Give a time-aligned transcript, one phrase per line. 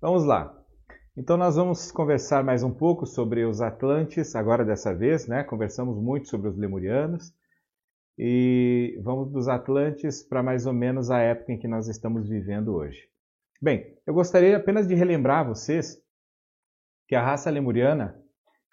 [0.00, 0.58] Vamos lá.
[1.14, 5.44] Então nós vamos conversar mais um pouco sobre os Atlantes, agora dessa vez, né?
[5.44, 7.34] Conversamos muito sobre os Lemurianos
[8.18, 12.74] e vamos dos Atlantes para mais ou menos a época em que nós estamos vivendo
[12.74, 12.98] hoje.
[13.60, 16.02] Bem, eu gostaria apenas de relembrar a vocês
[17.06, 18.18] que a raça lemuriana,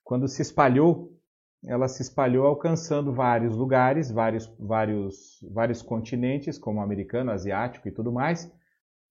[0.05, 1.13] quando se espalhou,
[1.65, 8.13] ela se espalhou alcançando vários lugares, vários, vários, vários continentes, como americano, asiático e tudo
[8.13, 8.49] mais.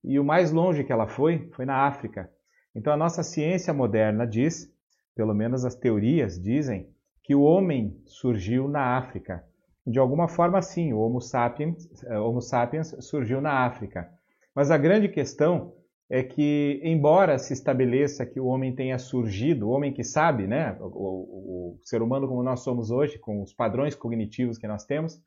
[0.07, 2.31] E o mais longe que ela foi, foi na África.
[2.73, 4.73] Então a nossa ciência moderna diz,
[5.17, 6.89] pelo menos as teorias dizem,
[7.25, 9.45] que o homem surgiu na África.
[9.85, 14.09] De alguma forma, sim, o Homo sapiens, eh, Homo sapiens surgiu na África.
[14.55, 15.73] Mas a grande questão
[16.09, 20.77] é que, embora se estabeleça que o homem tenha surgido, o homem que sabe, né,
[20.81, 24.85] o, o, o ser humano como nós somos hoje, com os padrões cognitivos que nós
[24.85, 25.21] temos,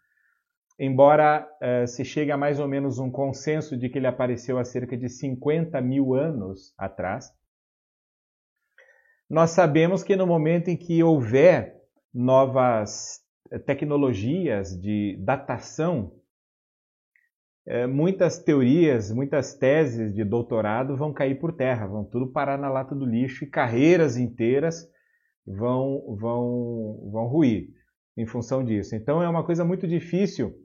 [0.79, 4.63] embora uh, se chegue a mais ou menos um consenso de que ele apareceu há
[4.63, 7.29] cerca de 50 mil anos atrás,
[9.29, 11.75] nós sabemos que no momento em que houver
[12.11, 13.19] novas
[13.51, 16.13] eh, tecnologias de datação,
[17.67, 22.69] eh, muitas teorias, muitas teses de doutorado vão cair por terra, vão tudo parar na
[22.69, 24.89] lata do lixo e carreiras inteiras
[25.45, 27.69] vão, vão, vão ruir
[28.17, 28.95] em função disso.
[28.95, 30.55] Então é uma coisa muito difícil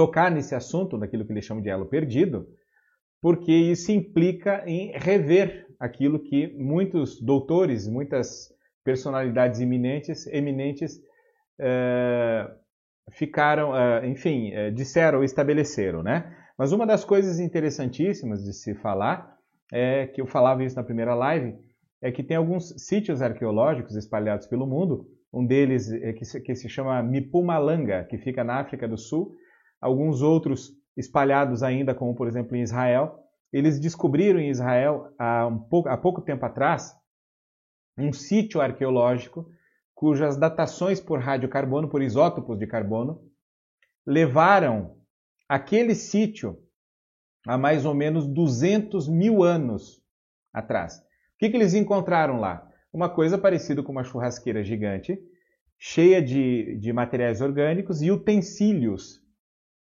[0.00, 2.48] tocar nesse assunto, daquilo que eles chamam de elo perdido,
[3.20, 8.48] porque isso implica em rever aquilo que muitos doutores, muitas
[8.82, 10.98] personalidades eminentes, eminentes
[11.60, 12.50] é,
[13.10, 16.34] ficaram, é, enfim, é, disseram, estabeleceram, né?
[16.56, 19.36] Mas uma das coisas interessantíssimas de se falar,
[19.70, 21.58] é que eu falava isso na primeira live,
[22.00, 26.54] é que tem alguns sítios arqueológicos espalhados pelo mundo, um deles é que, se, que
[26.54, 29.36] se chama Mipumalanga, que fica na África do Sul,
[29.80, 33.18] alguns outros espalhados ainda, como por exemplo em Israel,
[33.52, 36.94] eles descobriram em Israel, há, um pouco, há pouco tempo atrás,
[37.98, 39.50] um sítio arqueológico
[39.94, 43.20] cujas datações por radiocarbono, por isótopos de carbono,
[44.06, 44.96] levaram
[45.48, 46.58] aquele sítio
[47.46, 50.02] há mais ou menos 200 mil anos
[50.52, 50.98] atrás.
[50.98, 51.02] O
[51.38, 52.66] que, que eles encontraram lá?
[52.92, 55.18] Uma coisa parecida com uma churrasqueira gigante,
[55.78, 59.20] cheia de, de materiais orgânicos e utensílios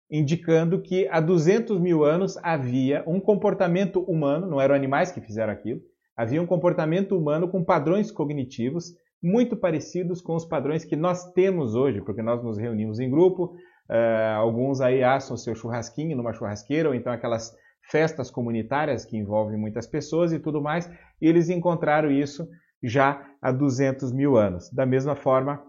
[0.10, 5.52] indicando que há 200 mil anos havia um comportamento humano, não eram animais que fizeram
[5.52, 5.82] aquilo,
[6.16, 11.76] havia um comportamento humano com padrões cognitivos muito parecidos com os padrões que nós temos
[11.76, 13.56] hoje, porque nós nos reunimos em grupo,
[13.90, 17.52] uh, alguns aí assam seu churrasquinho numa churrasqueira, ou então aquelas
[17.90, 20.90] festas comunitárias que envolvem muitas pessoas e tudo mais,
[21.22, 22.48] e eles encontraram isso
[22.84, 24.70] já há 200 mil anos.
[24.72, 25.62] Da mesma forma,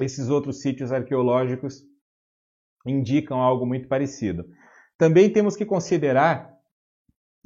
[0.00, 1.82] esses outros sítios arqueológicos
[2.86, 4.44] indicam algo muito parecido.
[4.96, 6.52] Também temos que considerar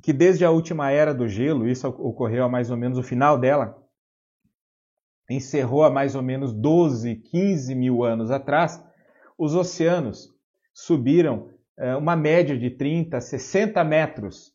[0.03, 3.39] que desde a última era do gelo, isso ocorreu a mais ou menos o final
[3.39, 3.79] dela,
[5.31, 8.83] encerrou há mais ou menos 12, 15 mil anos atrás,
[9.39, 10.29] os oceanos
[10.75, 14.53] subiram é, uma média de 30, 60 metros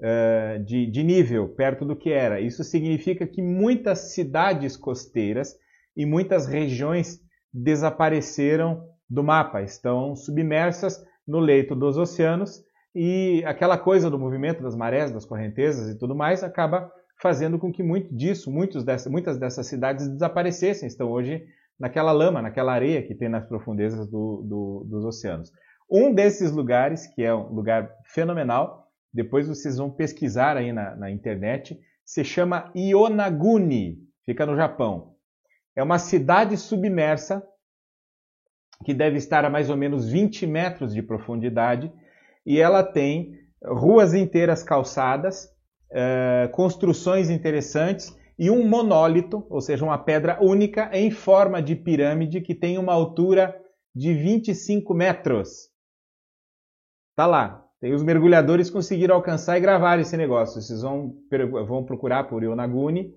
[0.00, 2.40] é, de, de nível perto do que era.
[2.40, 5.54] Isso significa que muitas cidades costeiras
[5.96, 7.20] e muitas regiões
[7.52, 12.62] desapareceram do mapa, estão submersas no leito dos oceanos
[12.94, 16.90] e aquela coisa do movimento das marés, das correntezas e tudo mais acaba
[17.20, 18.50] fazendo com que muito disso,
[18.84, 21.44] dessa, muitas dessas cidades desaparecessem, estão hoje
[21.78, 25.50] naquela lama, naquela areia que tem nas profundezas do, do, dos oceanos.
[25.90, 31.10] Um desses lugares, que é um lugar fenomenal, depois vocês vão pesquisar aí na, na
[31.10, 35.14] internet, se chama Ionaguni, fica no Japão.
[35.74, 37.42] É uma cidade submersa
[38.84, 41.92] que deve estar a mais ou menos 20 metros de profundidade,
[42.44, 45.44] e ela tem ruas inteiras calçadas,
[45.90, 52.40] uh, construções interessantes e um monólito, ou seja, uma pedra única em forma de pirâmide
[52.40, 53.54] que tem uma altura
[53.94, 55.68] de 25 metros.
[57.14, 57.66] Tá lá.
[57.80, 60.60] Tem os mergulhadores conseguiram alcançar e gravar esse negócio.
[60.60, 61.14] Vocês vão,
[61.66, 63.14] vão procurar por Yonaguni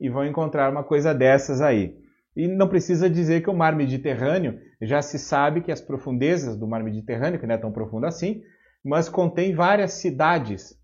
[0.00, 1.96] e vão encontrar uma coisa dessas aí.
[2.36, 6.68] E não precisa dizer que o mar Mediterrâneo já se sabe que as profundezas do
[6.68, 8.42] mar Mediterrâneo, que não é tão profundo assim,
[8.84, 10.78] mas contém várias cidades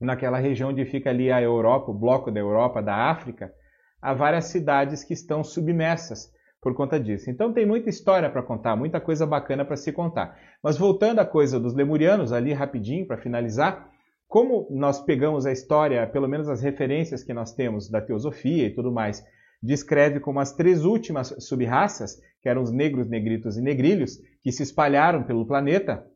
[0.00, 3.52] naquela região onde fica ali a Europa, o bloco da Europa, da África,
[4.00, 6.32] há várias cidades que estão submersas
[6.62, 7.30] por conta disso.
[7.30, 10.38] Então tem muita história para contar, muita coisa bacana para se contar.
[10.62, 13.90] Mas voltando à coisa dos lemurianos, ali rapidinho para finalizar,
[14.28, 18.74] como nós pegamos a história, pelo menos as referências que nós temos da teosofia e
[18.74, 19.24] tudo mais,
[19.62, 24.62] descreve como as três últimas subraças, que eram os negros, negritos e negrilhos, que se
[24.62, 26.06] espalharam pelo planeta.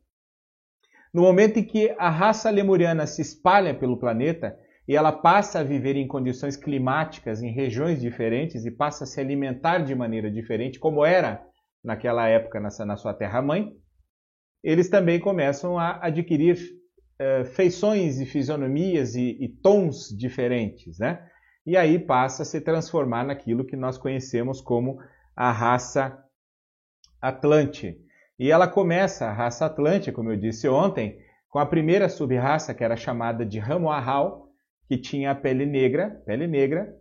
[1.13, 5.65] No momento em que a raça lemuriana se espalha pelo planeta, e ela passa a
[5.65, 10.79] viver em condições climáticas em regiões diferentes e passa a se alimentar de maneira diferente,
[10.79, 11.43] como era
[11.83, 13.73] naquela época na sua terra-mãe,
[14.63, 16.57] eles também começam a adquirir
[17.21, 21.29] uh, feições e fisionomias e, e tons diferentes, né?
[21.67, 24.99] E aí passa a se transformar naquilo que nós conhecemos como
[25.35, 26.23] a raça
[27.21, 27.97] Atlante.
[28.39, 31.19] E ela começa, a raça Atlante, como eu disse ontem,
[31.49, 34.49] com a primeira sub-raça, que era chamada de Ramoahal,
[34.89, 36.95] que tinha a pele negra, pele negra,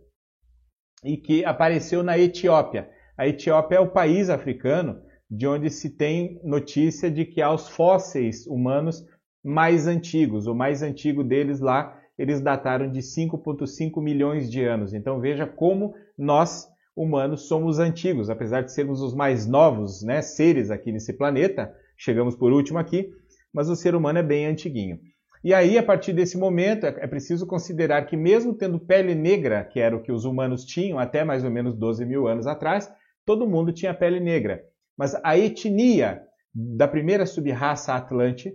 [1.04, 2.88] e que apareceu na Etiópia.
[3.18, 7.68] A Etiópia é o país africano de onde se tem notícia de que há os
[7.68, 9.04] fósseis humanos
[9.44, 10.46] mais antigos.
[10.46, 14.92] O mais antigo deles lá, eles dataram de 5,5 milhões de anos.
[14.92, 20.70] Então veja como nós humanos somos antigos, apesar de sermos os mais novos né, seres
[20.70, 23.10] aqui nesse planeta, chegamos por último aqui,
[23.52, 24.98] mas o ser humano é bem antiguinho.
[25.42, 29.62] E aí, a partir desse momento, é, é preciso considerar que, mesmo tendo pele negra,
[29.62, 32.90] que era o que os humanos tinham até mais ou menos 12 mil anos atrás,
[33.26, 34.62] todo mundo tinha pele negra.
[34.96, 36.22] Mas a etnia
[36.54, 38.54] da primeira subraça atlante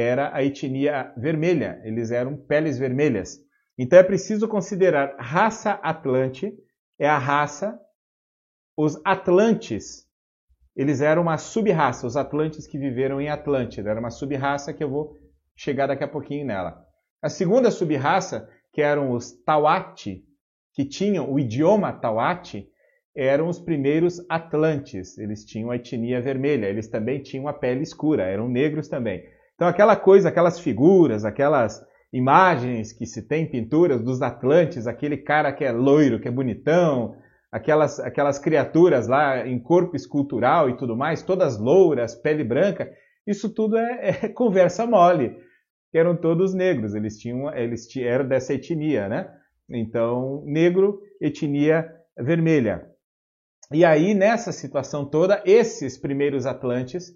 [0.00, 3.38] era a etnia vermelha, eles eram peles vermelhas.
[3.76, 6.52] Então é preciso considerar raça atlante
[6.98, 7.78] é a raça,
[8.76, 10.04] os Atlantes,
[10.74, 14.90] eles eram uma sub-raça, os Atlantes que viveram em Atlântida, era uma sub-raça que eu
[14.90, 15.16] vou
[15.56, 16.84] chegar daqui a pouquinho nela.
[17.22, 20.24] A segunda sub-raça, que eram os Tawati,
[20.74, 22.68] que tinham o idioma Tawati,
[23.16, 28.24] eram os primeiros Atlantes, eles tinham a etnia vermelha, eles também tinham a pele escura,
[28.24, 29.24] eram negros também.
[29.58, 35.52] Então aquela coisa, aquelas figuras, aquelas imagens que se tem, pinturas dos Atlantes, aquele cara
[35.52, 37.16] que é loiro, que é bonitão,
[37.50, 42.88] aquelas, aquelas criaturas lá em corpo escultural e tudo mais, todas louras, pele branca,
[43.26, 45.36] isso tudo é, é conversa mole.
[45.92, 49.28] Eram todos negros, eles tinham, eles eram dessa etnia, né?
[49.68, 51.84] Então, negro, etnia
[52.16, 52.86] vermelha.
[53.72, 57.12] E aí, nessa situação toda, esses primeiros Atlantes,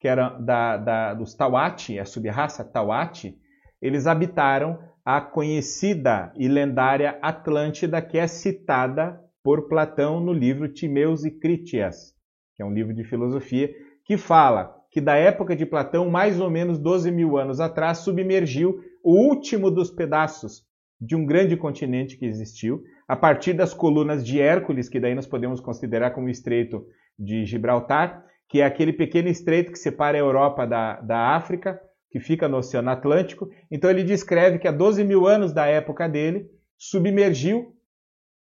[0.00, 3.38] que eram da, da, dos Tawati, a subraça Tawati,
[3.80, 11.24] eles habitaram a conhecida e lendária Atlântida, que é citada por Platão no livro Timeus
[11.24, 12.14] e Critias,
[12.56, 13.70] que é um livro de filosofia,
[14.04, 18.80] que fala que da época de Platão, mais ou menos 12 mil anos atrás, submergiu
[19.04, 20.64] o último dos pedaços
[21.00, 25.26] de um grande continente que existiu, a partir das colunas de Hércules, que daí nós
[25.26, 26.84] podemos considerar como o Estreito
[27.18, 31.80] de Gibraltar, que é aquele pequeno estreito que separa a Europa da, da África,
[32.10, 33.48] que fica no Oceano Atlântico.
[33.70, 37.76] Então ele descreve que há 12 mil anos da época dele, submergiu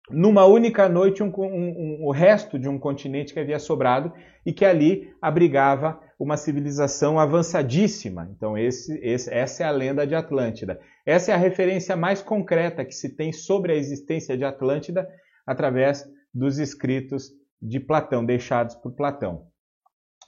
[0.08, 4.10] numa única noite um, um, um, o resto de um continente que havia sobrado
[4.44, 8.30] e que ali abrigava uma civilização avançadíssima.
[8.34, 10.80] Então esse, esse, essa é a lenda de Atlântida.
[11.04, 15.06] Essa é a referência mais concreta que se tem sobre a existência de Atlântida
[15.46, 17.30] através dos escritos
[17.60, 19.49] de Platão, deixados por Platão.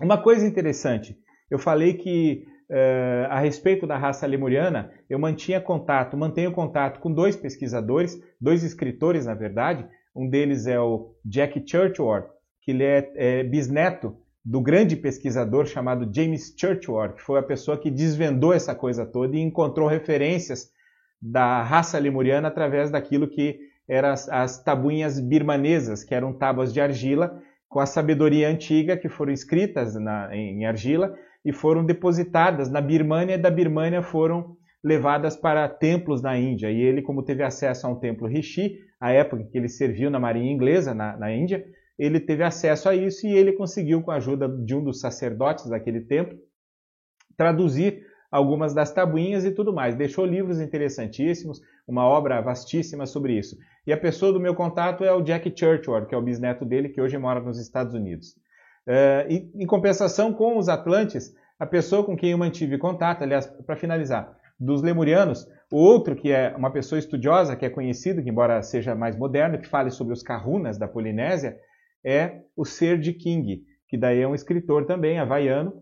[0.03, 1.17] Uma coisa interessante,
[1.49, 7.13] eu falei que uh, a respeito da raça lemuriana, eu mantinha contato, mantenho contato com
[7.13, 9.87] dois pesquisadores, dois escritores, na verdade.
[10.15, 12.27] Um deles é o Jack Churchward,
[12.63, 17.79] que ele é, é bisneto do grande pesquisador chamado James Churchward, que foi a pessoa
[17.79, 20.69] que desvendou essa coisa toda e encontrou referências
[21.21, 26.81] da raça lemuriana através daquilo que eram as, as tabuinhas birmanesas, que eram tábuas de
[26.81, 27.41] argila,
[27.73, 33.35] com a sabedoria antiga que foram escritas na, em argila e foram depositadas na Birmânia
[33.35, 36.71] e da Birmânia foram levadas para templos na Índia.
[36.71, 40.21] E ele, como teve acesso a um templo Rishi, a época que ele serviu na
[40.21, 41.65] marinha inglesa na, na Índia,
[41.99, 45.71] ele teve acesso a isso e ele conseguiu, com a ajuda de um dos sacerdotes
[45.71, 46.39] daquele templo,
[47.39, 49.95] traduzir algumas das tabuinhas e tudo mais.
[49.95, 53.57] Deixou livros interessantíssimos, uma obra vastíssima sobre isso.
[53.87, 56.89] E a pessoa do meu contato é o Jack Churchward, que é o bisneto dele,
[56.89, 58.31] que hoje mora nos Estados Unidos.
[58.87, 63.47] Uh, e, em compensação com os Atlantes, a pessoa com quem eu mantive contato, aliás,
[63.47, 68.31] para finalizar, dos Lemurianos, o outro que é uma pessoa estudiosa, que é conhecido, que
[68.31, 71.57] embora seja mais moderno, que fale sobre os Kahunas da Polinésia,
[72.05, 75.73] é o Ser de King, que daí é um escritor também havaiano,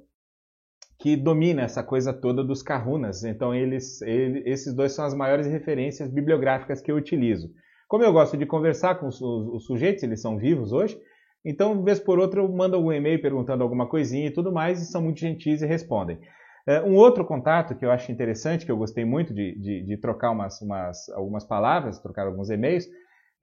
[1.00, 3.24] que domina essa coisa toda dos Kahunas.
[3.24, 7.50] Então, eles, ele, esses dois são as maiores referências bibliográficas que eu utilizo.
[7.88, 11.00] Como eu gosto de conversar com os, os sujeitos, eles são vivos hoje,
[11.44, 14.86] então, vez por outra, eu mando algum e-mail perguntando alguma coisinha e tudo mais, e
[14.86, 16.18] são muito gentis e respondem.
[16.66, 19.96] É, um outro contato que eu acho interessante, que eu gostei muito de, de, de
[19.96, 22.86] trocar umas, umas, algumas palavras, trocar alguns e-mails,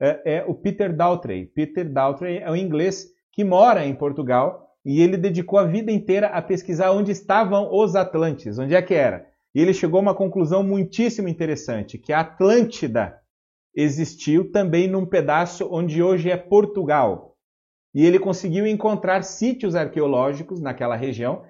[0.00, 1.46] é, é, o Peter Daltrey.
[1.46, 6.28] Peter Daltrey é um inglês que mora em Portugal e ele dedicou a vida inteira
[6.28, 9.26] a pesquisar onde estavam os Atlantes, onde é que era.
[9.54, 13.20] E ele chegou a uma conclusão muitíssimo interessante, que a Atlântida
[13.76, 17.36] existiu também num pedaço onde hoje é Portugal.
[17.94, 21.44] E ele conseguiu encontrar sítios arqueológicos naquela região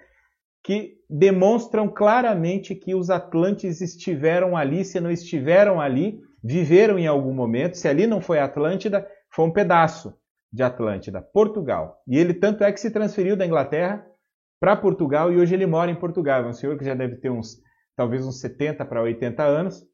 [0.64, 7.32] que demonstram claramente que os Atlantes estiveram ali, se não estiveram ali, viveram em algum
[7.32, 7.76] momento.
[7.76, 10.12] Se ali não foi Atlântida, foi um pedaço
[10.52, 12.02] de Atlântida, Portugal.
[12.06, 14.04] E ele tanto é que se transferiu da Inglaterra
[14.60, 16.44] para Portugal e hoje ele mora em Portugal.
[16.44, 17.60] É um senhor que já deve ter uns,
[17.96, 19.84] talvez uns 70 para 80 anos,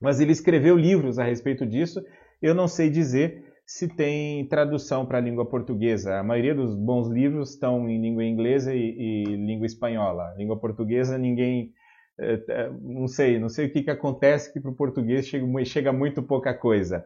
[0.00, 2.02] mas ele escreveu livros a respeito disso.
[2.40, 6.18] Eu não sei dizer se tem tradução para a língua portuguesa.
[6.18, 10.34] A maioria dos bons livros estão em língua inglesa e, e língua espanhola.
[10.38, 11.72] Língua portuguesa, ninguém.
[12.18, 15.64] É, é, não sei, não sei o que, que acontece que para o português chega,
[15.64, 17.04] chega, muito pouca coisa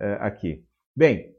[0.00, 0.64] é, aqui.
[0.94, 1.34] Bem,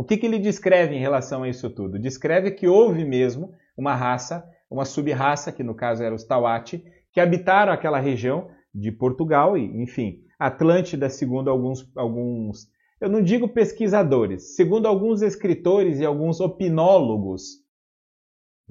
[0.00, 1.98] o que, que ele descreve em relação a isso tudo?
[1.98, 7.20] Descreve que houve mesmo uma raça, uma sub-raça, que no caso era os Tawati, que
[7.20, 12.66] habitaram aquela região de Portugal e, enfim, Atlântida, segundo alguns, alguns
[12.98, 17.58] eu não digo pesquisadores, segundo alguns escritores e alguns opinólogos,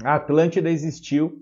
[0.04, 1.38] a Atlântida existiu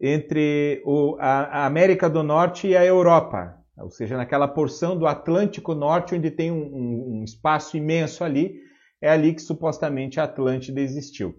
[0.00, 5.06] entre o, a, a, América do Norte e a Europa, ou seja, naquela porção do
[5.06, 8.69] Atlântico Norte onde tem um, um, um espaço imenso ali,
[9.00, 11.34] é ali que supostamente a Atlântida existiu.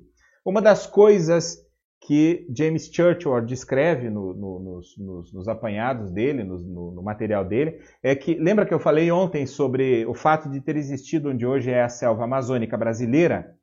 [0.46, 1.58] Uma das coisas
[2.02, 7.80] que James Churchill descreve no, no, nos, nos, nos, apanhados dele, no, no, material dele,
[8.02, 11.70] é que, lembra que eu falei ontem sobre o fato de ter existido onde hoje
[11.70, 13.56] é a selva amazônica brasileira?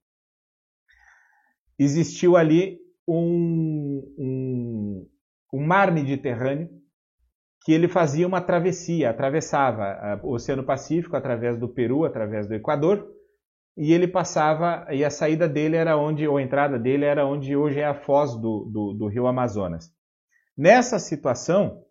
[1.77, 2.79] Existiu ali
[3.09, 5.09] um, um,
[5.53, 6.69] um mar Mediterrâneo
[7.65, 13.07] que ele fazia uma travessia, atravessava o Oceano Pacífico através do Peru, através do Equador,
[13.79, 17.57] e ele passava, e a saída dele era onde, ou a entrada dele era onde
[17.57, 19.93] hoje é a foz do, do, do rio Amazonas.
[20.57, 21.85] Nessa situação,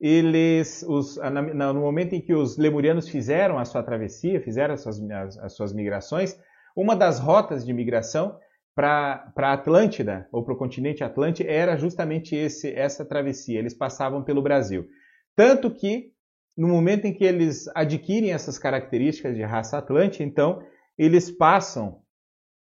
[0.00, 1.18] eles, os,
[1.52, 5.56] no momento em que os lemurianos fizeram a sua travessia, fizeram as suas, as, as
[5.56, 6.38] suas migrações,
[6.76, 8.38] uma das rotas de migração
[8.72, 13.58] para a Atlântida, ou para o continente Atlântico, era justamente esse, essa travessia.
[13.58, 14.86] Eles passavam pelo Brasil.
[15.34, 16.12] Tanto que
[16.56, 20.62] no momento em que eles adquirem essas características de raça atlântica, então
[20.98, 22.00] eles passam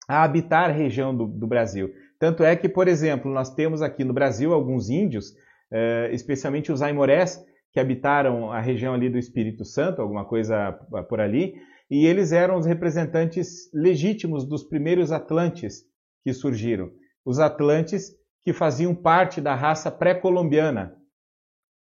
[0.09, 1.91] a habitar a região do, do Brasil.
[2.19, 5.33] Tanto é que, por exemplo, nós temos aqui no Brasil alguns índios,
[5.73, 10.73] eh, especialmente os aimorés, que habitaram a região ali do Espírito Santo, alguma coisa
[11.09, 11.55] por ali,
[11.91, 15.85] e eles eram os representantes legítimos dos primeiros atlantes
[16.23, 16.91] que surgiram.
[17.25, 18.13] Os atlantes
[18.43, 20.95] que faziam parte da raça pré-colombiana,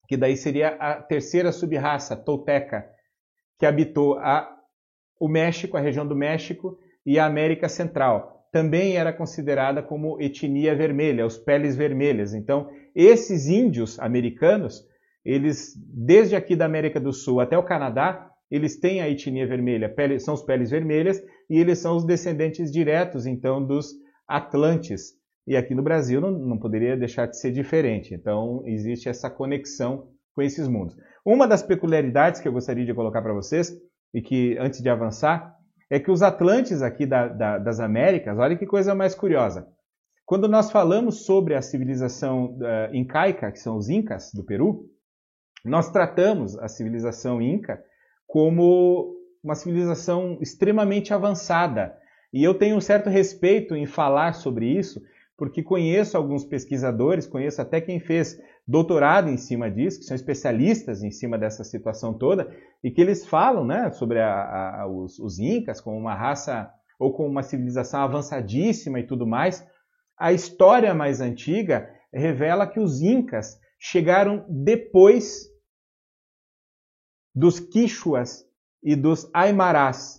[0.10, 2.84] que daí seria a terceira subraça tolteca,
[3.60, 4.50] que habitou a,
[5.20, 8.48] o México, a região do México e a América Central.
[8.51, 12.34] Também era considerada como etnia vermelha, os peles vermelhas.
[12.34, 14.84] Então, esses índios americanos,
[15.24, 19.94] eles, desde aqui da América do Sul até o Canadá, eles têm a etnia vermelha,
[20.18, 23.94] são os peles vermelhas, e eles são os descendentes diretos, então, dos
[24.28, 25.19] Atlantes,
[25.50, 28.13] e aqui no Brasil não, não poderia deixar de ser diferente.
[28.13, 30.96] Então, existe essa conexão com esses mundos.
[31.25, 33.75] Uma das peculiaridades que eu gostaria de colocar para vocês,
[34.13, 35.56] e que antes de avançar,
[35.89, 39.68] é que os Atlantes aqui da, da, das Américas, olha que coisa mais curiosa.
[40.24, 44.86] Quando nós falamos sobre a civilização uh, incaica, que são os Incas do Peru,
[45.65, 47.84] nós tratamos a civilização Inca
[48.27, 51.98] como uma civilização extremamente avançada.
[52.32, 55.01] E eu tenho um certo respeito em falar sobre isso,
[55.39, 61.01] porque conheço alguns pesquisadores, conheço até quem fez doutorado em cima disso, que são especialistas
[61.01, 62.53] em cima dessa situação toda,
[62.84, 66.69] e que eles falam né, sobre a, a, os, os Incas como uma raça
[67.00, 69.65] ou como uma civilização avançadíssima e tudo mais.
[70.19, 75.48] A história mais antiga revela que os Incas chegaram depois
[77.34, 78.46] dos Quichuas
[78.84, 80.19] e dos Aimarás,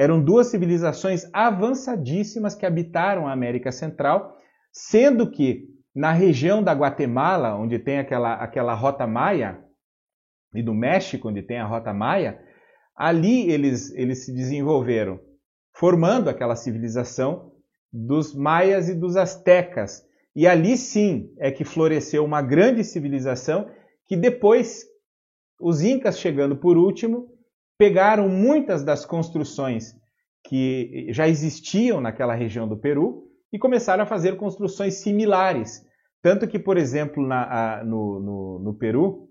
[0.00, 4.34] eram duas civilizações avançadíssimas que habitaram a América Central,
[4.72, 9.62] sendo que na região da Guatemala, onde tem aquela, aquela rota maia,
[10.54, 12.40] e do México, onde tem a rota maia,
[12.96, 15.20] ali eles, eles se desenvolveram,
[15.74, 17.52] formando aquela civilização
[17.92, 20.02] dos maias e dos astecas.
[20.34, 23.70] E ali sim é que floresceu uma grande civilização
[24.06, 24.82] que depois,
[25.60, 27.28] os incas chegando por último,
[27.80, 29.94] pegaram muitas das construções
[30.46, 35.80] que já existiam naquela região do Peru e começaram a fazer construções similares.
[36.20, 39.30] Tanto que, por exemplo, na, a, no, no, no, Peru,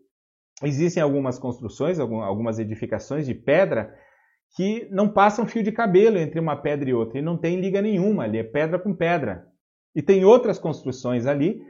[0.64, 3.94] existem algumas construções, algumas edificações de pedra
[4.56, 7.84] que não passam fio de cabelo entre uma pedra e outra, e não tem liga
[7.84, 9.46] nenhuma ali, é pedra com pedra.
[9.96, 11.62] E tem outras construções ali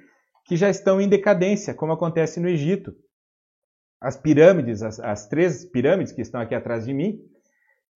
[0.45, 2.93] que já estão em decadência, como acontece no Egito.
[4.01, 7.19] As pirâmides, as, as três pirâmides que estão aqui atrás de mim,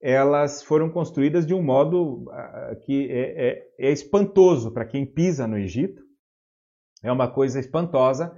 [0.01, 5.47] elas foram construídas de um modo uh, que é, é, é espantoso para quem pisa
[5.47, 6.03] no Egito.
[7.01, 8.35] É uma coisa espantosa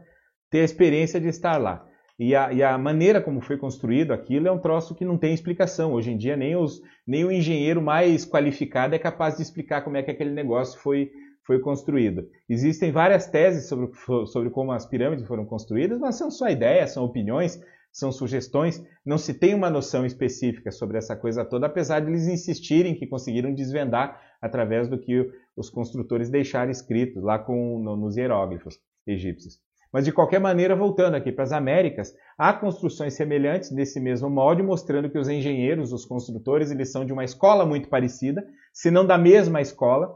[0.49, 1.85] ter a experiência de estar lá.
[2.17, 5.33] E a, e a, maneira como foi construído aquilo é um troço que não tem
[5.33, 5.91] explicação.
[5.91, 9.97] Hoje em dia, nem, os, nem o engenheiro mais qualificado é capaz de explicar como
[9.97, 11.11] é que aquele negócio foi,
[11.45, 12.27] foi construído.
[12.49, 13.89] Existem várias teses sobre,
[14.27, 17.61] sobre como as pirâmides foram construídas, mas são só ideias, são opiniões,
[17.91, 18.83] são sugestões.
[19.05, 23.07] Não se tem uma noção específica sobre essa coisa toda, apesar de eles insistirem que
[23.07, 29.59] conseguiram desvendar através do que os construtores deixaram escrito lá com, no, nos hieróglifos egípcios.
[29.93, 34.61] Mas de qualquer maneira, voltando aqui para as Américas, há construções semelhantes nesse mesmo molde,
[34.61, 39.05] mostrando que os engenheiros, os construtores, eles são de uma escola muito parecida, se não
[39.05, 40.13] da mesma escola,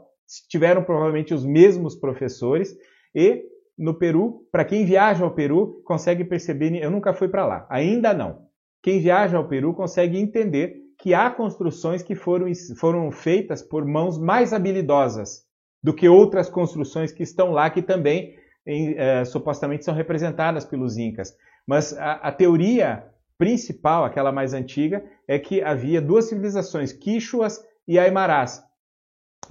[0.48, 2.76] tiveram provavelmente os mesmos professores
[3.14, 3.42] e
[3.78, 8.12] no Peru, para quem viaja ao Peru, consegue perceber, eu nunca fui para lá, ainda
[8.12, 8.46] não.
[8.82, 12.46] Quem viaja ao Peru consegue entender que há construções que foram,
[12.76, 15.46] foram feitas por mãos mais habilidosas
[15.82, 18.34] do que outras construções que estão lá, que também
[18.66, 21.34] em, é, supostamente são representadas pelos Incas.
[21.66, 23.04] Mas a, a, teoria
[23.38, 28.62] principal, aquela mais antiga, é que havia duas civilizações, Quichuas e Aimarás.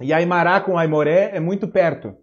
[0.00, 2.14] E Aimará com Aimoré é muito perto.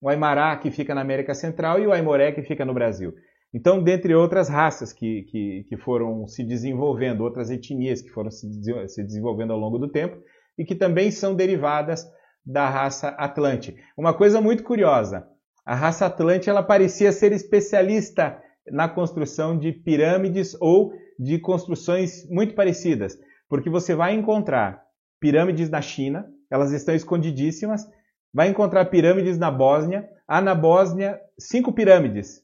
[0.00, 3.14] O Aimará que fica na América Central e o Aimoré que fica no Brasil.
[3.54, 8.46] Então, dentre outras raças que, que, que foram se desenvolvendo, outras etnias que foram se,
[8.88, 10.16] se desenvolvendo ao longo do tempo
[10.58, 12.06] e que também são derivadas
[12.44, 13.76] da raça Atlante.
[13.96, 15.26] Uma coisa muito curiosa,
[15.64, 22.54] a raça Atlante ela parecia ser especialista na construção de pirâmides ou de construções muito
[22.54, 24.82] parecidas, porque você vai encontrar
[25.20, 27.88] pirâmides na China, elas estão escondidíssimas,
[28.32, 32.42] vai encontrar pirâmides na Bósnia, há na Bósnia cinco pirâmides,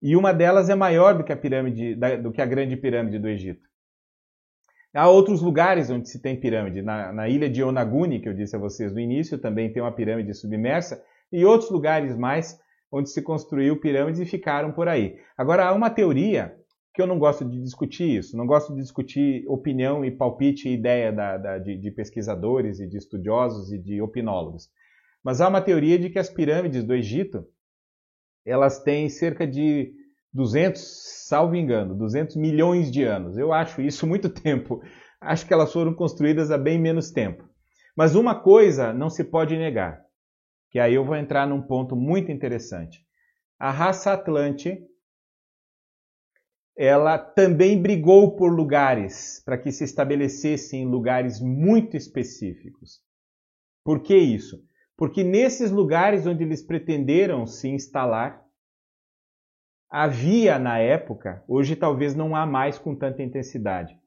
[0.00, 3.28] e uma delas é maior do que a pirâmide, do que a grande pirâmide do
[3.28, 3.68] Egito.
[4.94, 6.80] Há outros lugares onde se tem pirâmide.
[6.80, 9.92] Na, na ilha de Onaguni, que eu disse a vocês no início, também tem uma
[9.92, 12.58] pirâmide submersa e outros lugares mais
[12.90, 15.18] onde se construiu pirâmides e ficaram por aí.
[15.36, 16.56] Agora, há uma teoria
[16.94, 20.74] que eu não gosto de discutir isso, não gosto de discutir opinião e palpite e
[20.74, 24.68] ideia da, da, de, de pesquisadores e de estudiosos e de opinólogos.
[25.24, 27.46] Mas há uma teoria de que as pirâmides do Egito,
[28.44, 29.94] elas têm cerca de
[30.32, 30.82] 200,
[31.28, 33.38] salvo engano, 200 milhões de anos.
[33.38, 34.82] Eu acho isso muito tempo.
[35.20, 37.48] Acho que elas foram construídas há bem menos tempo.
[37.96, 40.02] Mas uma coisa não se pode negar
[40.72, 43.04] que aí eu vou entrar num ponto muito interessante.
[43.58, 44.82] A raça Atlante,
[46.76, 53.00] ela também brigou por lugares para que se estabelecesse em lugares muito específicos.
[53.84, 54.62] Por que isso?
[54.96, 58.42] Porque nesses lugares onde eles pretenderam se instalar,
[59.90, 63.98] havia na época, hoje talvez não há mais com tanta intensidade,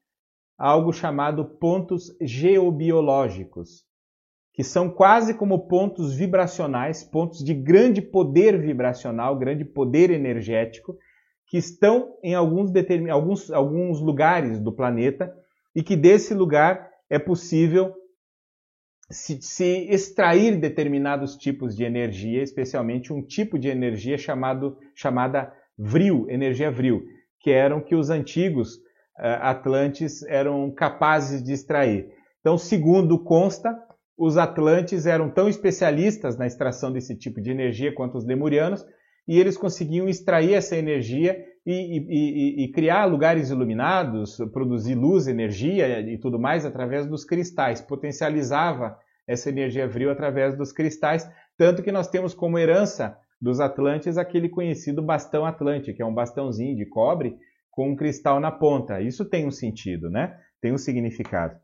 [0.58, 3.86] algo chamado pontos geobiológicos
[4.56, 10.98] que são quase como pontos vibracionais, pontos de grande poder vibracional, grande poder energético,
[11.48, 12.72] que estão em alguns,
[13.10, 15.34] alguns, alguns lugares do planeta
[15.76, 17.94] e que desse lugar é possível
[19.12, 26.26] se, se, extrair determinados tipos de energia, especialmente um tipo de energia chamado, chamada vril,
[26.30, 27.04] energia vril,
[27.40, 28.78] que eram que os antigos
[29.20, 32.10] uh, Atlantes eram capazes de extrair.
[32.40, 33.78] Então, segundo consta,
[34.18, 38.86] os Atlantes eram tão especialistas na extração desse tipo de energia quanto os Lemurianos,
[39.28, 45.28] e eles conseguiam extrair essa energia e, e, e, e, criar lugares iluminados, produzir luz,
[45.28, 47.82] energia e tudo mais através dos cristais.
[47.82, 48.96] Potencializava
[49.28, 54.48] essa energia frio através dos cristais, tanto que nós temos como herança dos Atlantes aquele
[54.48, 57.36] conhecido bastão Atlante, que é um bastãozinho de cobre
[57.72, 59.02] com um cristal na ponta.
[59.02, 60.38] Isso tem um sentido, né?
[60.62, 61.56] Tem um significado.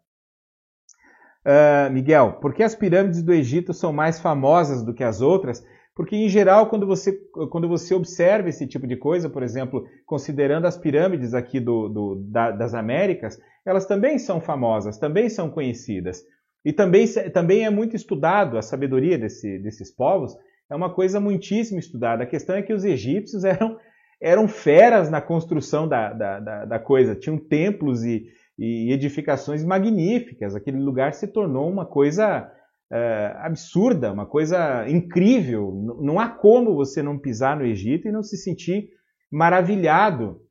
[1.45, 5.65] Uh, Miguel, por que as pirâmides do Egito são mais famosas do que as outras?
[5.95, 7.12] Porque, em geral, quando você,
[7.49, 12.15] quando você observa esse tipo de coisa, por exemplo, considerando as pirâmides aqui do, do,
[12.15, 16.23] da, das Américas, elas também são famosas, também são conhecidas.
[16.63, 20.36] E também, também é muito estudado a sabedoria desse, desses povos,
[20.69, 22.23] é uma coisa muitíssimo estudada.
[22.23, 23.77] A questão é que os egípcios eram,
[24.21, 28.27] eram feras na construção da, da, da, da coisa, tinham templos e,
[28.58, 30.56] e edificações magníficas.
[30.56, 32.49] Aquele lugar se tornou uma coisa
[32.91, 35.71] é, absurda, uma coisa incrível.
[36.01, 38.89] Não há como você não pisar no Egito e não se sentir
[39.32, 40.41] maravilhado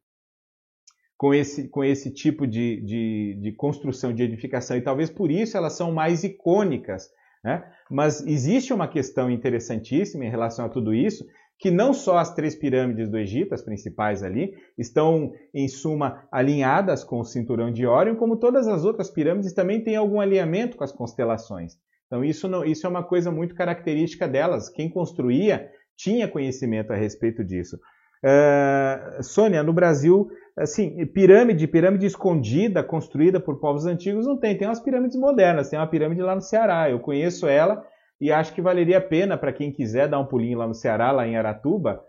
[1.19, 4.75] com esse, com esse tipo de, de, de construção, de edificação.
[4.75, 7.11] E talvez por isso elas são mais icônicas.
[7.45, 7.63] Né?
[7.91, 11.27] Mas existe uma questão interessantíssima em relação a tudo isso,
[11.59, 17.05] que não só as três pirâmides do Egito, as principais ali, estão em suma alinhadas
[17.05, 20.85] com o cinturão de Órion, como todas as outras pirâmides também têm algum alinhamento com
[20.85, 21.75] as constelações.
[22.11, 24.69] Então isso, não, isso é uma coisa muito característica delas.
[24.69, 27.79] Quem construía tinha conhecimento a respeito disso.
[28.25, 34.59] Uh, Sônia, no Brasil, assim, pirâmide, pirâmide escondida, construída por povos antigos, não tem.
[34.59, 36.91] Tem umas pirâmides modernas, tem uma pirâmide lá no Ceará.
[36.91, 37.83] Eu conheço ela
[38.21, 41.13] e acho que valeria a pena para quem quiser dar um pulinho lá no Ceará,
[41.13, 42.03] lá em Aratuba,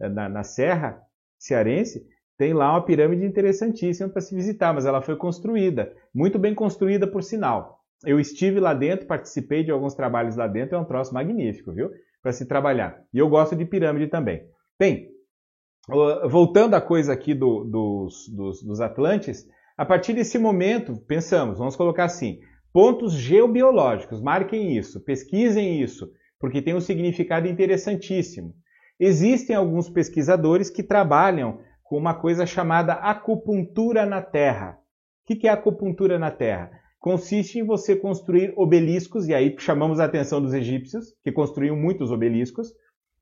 [0.00, 1.02] eh, na, na Serra
[1.36, 2.06] Cearense,
[2.38, 7.06] tem lá uma pirâmide interessantíssima para se visitar, mas ela foi construída, muito bem construída
[7.06, 7.77] por sinal.
[8.04, 11.90] Eu estive lá dentro, participei de alguns trabalhos lá dentro, é um troço magnífico, viu?
[12.22, 13.02] Para se trabalhar.
[13.12, 14.42] E eu gosto de pirâmide também.
[14.78, 15.08] Bem,
[16.28, 21.76] voltando à coisa aqui do, dos, dos, dos Atlantes, a partir desse momento, pensamos, vamos
[21.76, 22.40] colocar assim,
[22.72, 28.54] Pontos geobiológicos, marquem isso, pesquisem isso, porque tem um significado interessantíssimo.
[29.00, 34.78] Existem alguns pesquisadores que trabalham com uma coisa chamada acupuntura na Terra.
[35.24, 36.70] O que é acupuntura na Terra?
[36.98, 42.10] Consiste em você construir obeliscos, e aí chamamos a atenção dos egípcios, que construíam muitos
[42.10, 42.72] obeliscos,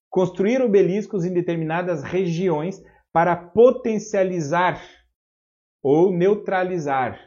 [0.08, 4.82] construir obeliscos em determinadas regiões para potencializar
[5.82, 7.20] ou neutralizar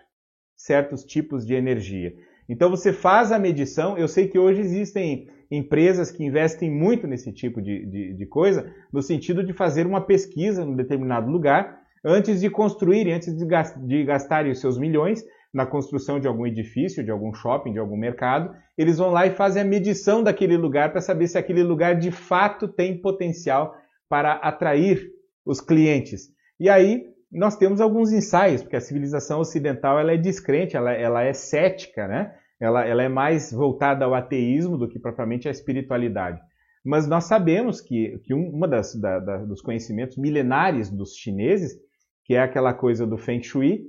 [0.56, 2.14] certos tipos de energia.
[2.50, 3.98] Então você faz a medição.
[3.98, 8.74] Eu sei que hoje existem empresas que investem muito nesse tipo de, de, de coisa,
[8.92, 13.46] no sentido de fazer uma pesquisa em um determinado lugar antes de construírem, antes de,
[13.86, 17.98] de gastarem os seus milhões na construção de algum edifício, de algum shopping, de algum
[17.98, 21.96] mercado, eles vão lá e fazem a medição daquele lugar para saber se aquele lugar
[21.96, 23.76] de fato tem potencial
[24.08, 25.10] para atrair
[25.46, 26.30] os clientes.
[26.60, 31.24] E aí nós temos alguns ensaios, porque a civilização ocidental ela é descrente, ela, ela
[31.24, 32.34] é cética, né?
[32.60, 36.42] Ela, ela, é mais voltada ao ateísmo do que propriamente à espiritualidade.
[36.84, 41.80] Mas nós sabemos que, que uma das, da, da, dos conhecimentos milenares dos chineses,
[42.26, 43.86] que é aquela coisa do Feng Shui,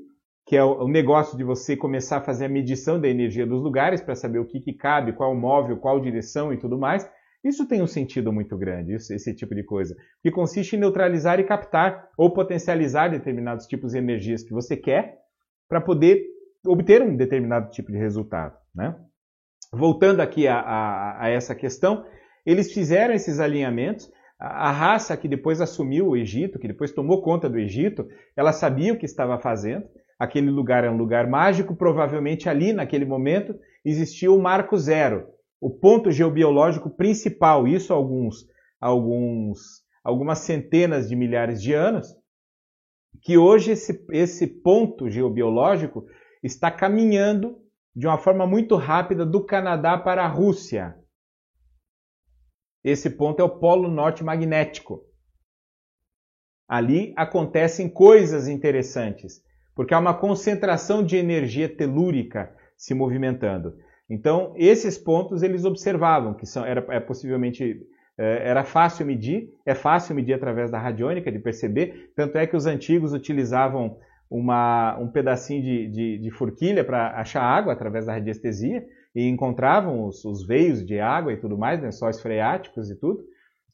[0.47, 4.01] que é o, negócio de você começar a fazer a medição da energia dos lugares
[4.01, 7.09] para saber o que, que cabe, qual móvel, qual direção e tudo mais,
[7.43, 11.41] isso tem um sentido muito grande, isso, esse tipo de coisa, que consiste em neutralizar
[11.41, 15.19] e captar ou potencializar determinados tipos de energias que você quer
[15.69, 16.23] para poder
[16.67, 18.57] obter um determinado tipo de resultado.
[18.75, 18.95] Né?
[19.73, 22.05] Voltando aqui a, a, a, essa questão,
[22.45, 24.11] eles fizeram esses alinhamentos.
[24.39, 28.53] A, a raça que depois assumiu o Egito, que depois tomou conta do Egito, ela
[28.53, 29.87] sabia o que estava fazendo.
[30.21, 35.27] Aquele lugar é um lugar mágico, provavelmente ali, naquele momento, existia o marco zero,
[35.59, 38.47] o ponto geobiológico principal, isso alguns,
[38.79, 42.15] alguns, algumas centenas de milhares de anos,
[43.23, 46.05] que hoje esse, esse ponto geobiológico
[46.43, 47.57] está caminhando
[47.97, 50.97] de uma forma muito rápida do Canadá para a Rússia.
[52.85, 55.03] Esse ponto é o Polo Norte Magnético.
[56.69, 59.43] Ali acontecem coisas interessantes,
[59.75, 63.75] porque há uma concentração de energia telúrica se movimentando.
[64.09, 67.81] Então, esses pontos eles observavam que são, era é, possivelmente
[68.19, 72.57] é, era fácil medir, é fácil medir através da radiônica, de perceber, tanto é que
[72.57, 73.97] os antigos utilizavam
[74.31, 80.07] uma, um pedacinho de, de, de forquilha para achar água através da radiestesia e encontravam
[80.07, 83.25] os, os, veios de água e tudo mais, lençóis né, freáticos e tudo.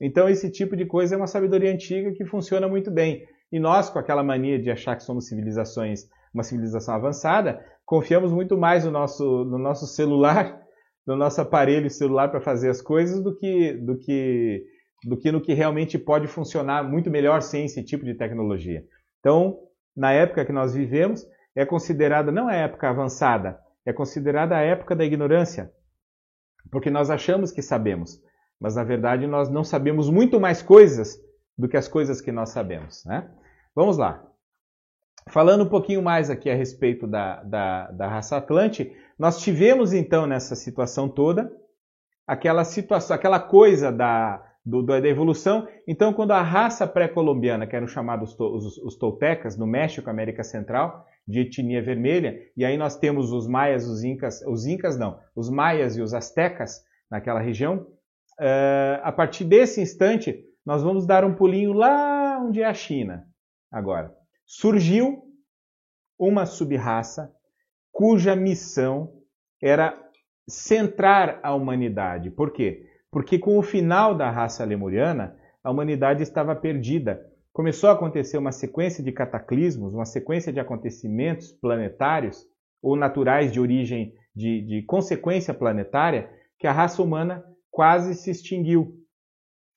[0.00, 3.26] Então, esse tipo de coisa é uma sabedoria antiga que funciona muito bem.
[3.52, 8.56] E nós, com aquela mania de achar que somos civilizações, uma civilização avançada, confiamos muito
[8.56, 10.60] mais no nosso, no nosso celular,
[11.06, 14.64] no nosso aparelho celular para fazer as coisas do que, do, que,
[15.04, 18.84] do que no que realmente pode funcionar muito melhor sem esse tipo de tecnologia.
[19.20, 19.58] Então,
[19.96, 24.94] na época que nós vivemos, é considerada não a época avançada, é considerada a época
[24.96, 25.72] da ignorância,
[26.70, 28.20] porque nós achamos que sabemos,
[28.60, 31.18] mas na verdade nós não sabemos muito mais coisas
[31.56, 33.04] do que as coisas que nós sabemos.
[33.04, 33.28] Né?
[33.74, 34.24] Vamos lá.
[35.28, 40.26] Falando um pouquinho mais aqui a respeito da, da, da raça Atlante, nós tivemos então
[40.26, 41.50] nessa situação toda
[42.26, 45.68] aquela situação, aquela coisa da, do, da evolução.
[45.86, 51.06] Então, quando a raça pré-colombiana, que eram chamados os, os toltecas, no México, América Central,
[51.26, 55.48] de etnia vermelha, e aí nós temos os maias, os incas, os incas não, os
[55.48, 57.86] maias e os astecas naquela região.
[58.38, 63.26] Uh, a partir desse instante, nós vamos dar um pulinho lá onde é a China
[63.70, 65.22] agora surgiu
[66.18, 67.32] uma subraça
[67.92, 69.12] cuja missão
[69.62, 69.98] era
[70.48, 72.30] centrar a humanidade.
[72.30, 72.86] Por quê?
[73.10, 77.26] Porque com o final da raça lemuriana, a humanidade estava perdida.
[77.52, 82.46] Começou a acontecer uma sequência de cataclismos, uma sequência de acontecimentos planetários
[82.82, 88.94] ou naturais de origem de, de consequência planetária, que a raça humana quase se extinguiu.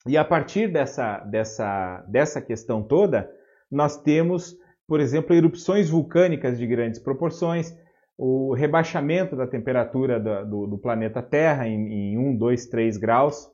[0.07, 3.29] E a partir dessa, dessa, dessa questão toda,
[3.69, 4.57] nós temos,
[4.87, 7.77] por exemplo, erupções vulcânicas de grandes proporções,
[8.17, 13.51] o rebaixamento da temperatura do, do, do planeta Terra em, em 1, 2, 3 graus.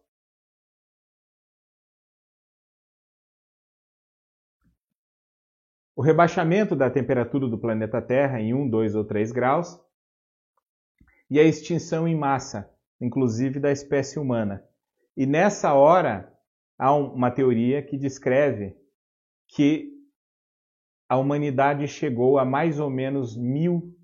[5.95, 9.79] O rebaixamento da temperatura do planeta Terra em 1, 2 ou 3 graus.
[11.29, 14.63] E a extinção em massa, inclusive da espécie humana.
[15.15, 16.34] E nessa hora,
[16.77, 18.75] há uma teoria que descreve
[19.47, 19.91] que
[21.07, 23.95] a humanidade chegou a mais ou menos mil,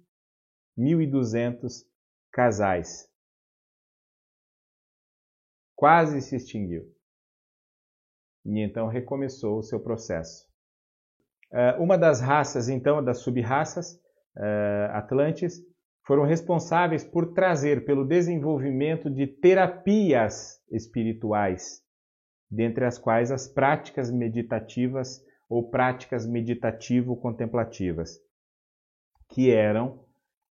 [0.78, 1.84] mil e duzentos
[2.32, 3.10] casais.
[5.76, 6.84] Quase se extinguiu.
[8.46, 10.48] E então recomeçou o seu processo.
[11.52, 14.00] Eh, uma das raças, então, das sub-raças
[14.38, 15.60] eh, Atlantes,
[16.06, 21.84] foram responsáveis por trazer pelo desenvolvimento de terapias espirituais
[22.52, 28.20] dentre as quais as práticas meditativas ou práticas meditativo-contemplativas,
[29.30, 30.04] que eram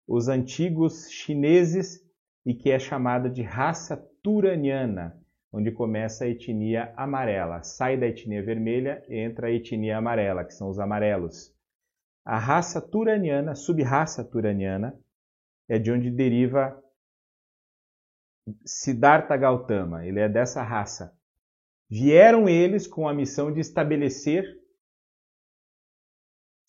[0.07, 2.00] os antigos chineses
[2.44, 5.18] e que é chamada de raça turaniana,
[5.52, 7.62] onde começa a etnia amarela.
[7.62, 11.54] Sai da etnia vermelha, entra a etnia amarela, que são os amarelos.
[12.24, 14.98] A raça turaniana, sub-raça turaniana,
[15.68, 16.76] é de onde deriva
[18.66, 20.04] Siddhartha Gautama.
[20.04, 21.16] Ele é dessa raça.
[21.90, 24.44] Vieram eles com a missão de estabelecer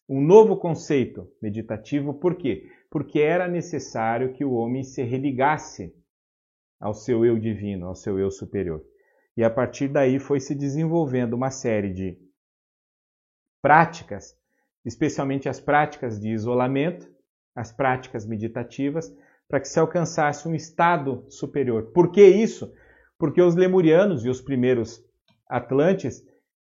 [0.08, 2.70] um novo conceito meditativo, por quê?
[2.92, 5.94] Porque era necessário que o homem se religasse
[6.80, 8.84] ao seu eu divino, ao seu eu superior.
[9.36, 12.18] E a partir daí foi se desenvolvendo uma série de
[13.62, 14.38] práticas,
[14.86, 17.12] especialmente as práticas de isolamento,
[17.56, 19.12] as práticas meditativas,
[19.48, 21.92] para que se alcançasse um estado superior.
[21.92, 22.72] Por que isso?
[23.18, 25.05] Porque os lemurianos e os primeiros
[25.48, 26.24] Atlantes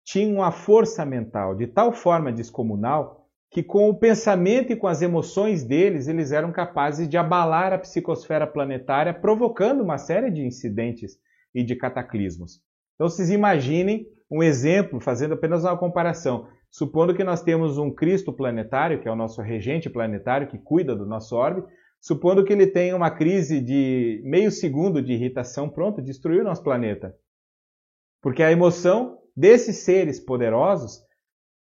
[0.05, 5.03] tinham a força mental de tal forma descomunal que com o pensamento e com as
[5.03, 11.19] emoções deles, eles eram capazes de abalar a psicosfera planetária, provocando uma série de incidentes
[11.53, 12.61] e de cataclismos.
[12.95, 16.47] Então, vocês imaginem um exemplo, fazendo apenas uma comparação.
[16.71, 20.95] Supondo que nós temos um Cristo planetário, que é o nosso regente planetário, que cuida
[20.95, 21.65] do nosso orbe,
[22.01, 26.63] supondo que ele tenha uma crise de meio segundo de irritação, pronto, destruiu o nosso
[26.63, 27.13] planeta.
[28.21, 31.03] Porque a emoção desses seres poderosos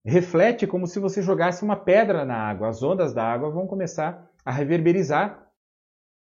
[0.04, 2.68] reflete como se você jogasse uma pedra na água.
[2.68, 5.46] As ondas da água vão começar a reverberizar.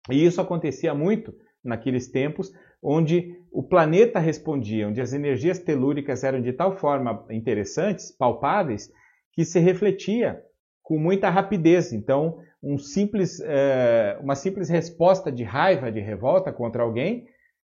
[0.09, 6.39] E isso acontecia muito naqueles tempos onde o planeta respondia, onde as energias telúricas eram
[6.39, 8.91] de tal forma interessantes, palpáveis,
[9.33, 10.41] que se refletia
[10.83, 11.91] com muita rapidez.
[11.91, 17.27] Então, um simples, é, uma simples resposta de raiva, de revolta contra alguém,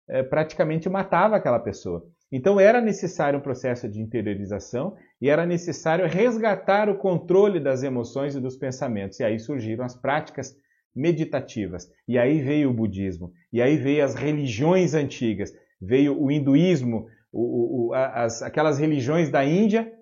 [0.10, 2.04] é, praticamente matava aquela pessoa.
[2.36, 8.34] Então era necessário um processo de interiorização e era necessário resgatar o controle das emoções
[8.34, 9.20] e dos pensamentos.
[9.20, 10.58] E aí surgiram as práticas
[10.96, 11.88] meditativas.
[12.08, 13.32] E aí veio o budismo.
[13.52, 15.54] E aí veio as religiões antigas.
[15.80, 19.94] Veio o hinduísmo, o, o, as, aquelas religiões da Índia,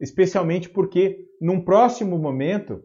[0.00, 2.82] especialmente porque num próximo momento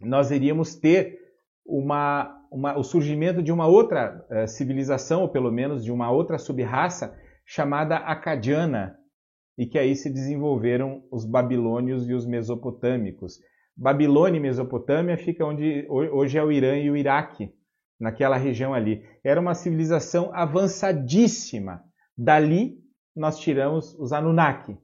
[0.00, 1.16] nós iríamos ter
[1.64, 6.38] uma, uma, o surgimento de uma outra uh, civilização, ou pelo menos de uma outra
[6.38, 8.98] subraça chamada Acadiana,
[9.56, 13.38] e que aí se desenvolveram os babilônios e os mesopotâmicos.
[13.76, 17.52] Babilônia e Mesopotâmia fica onde hoje é o Irã e o Iraque,
[17.98, 19.04] naquela região ali.
[19.22, 21.82] Era uma civilização avançadíssima.
[22.16, 22.78] Dali
[23.14, 24.76] nós tiramos os Anunnaki.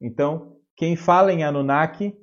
[0.00, 2.16] Então, quem fala em Anunnaki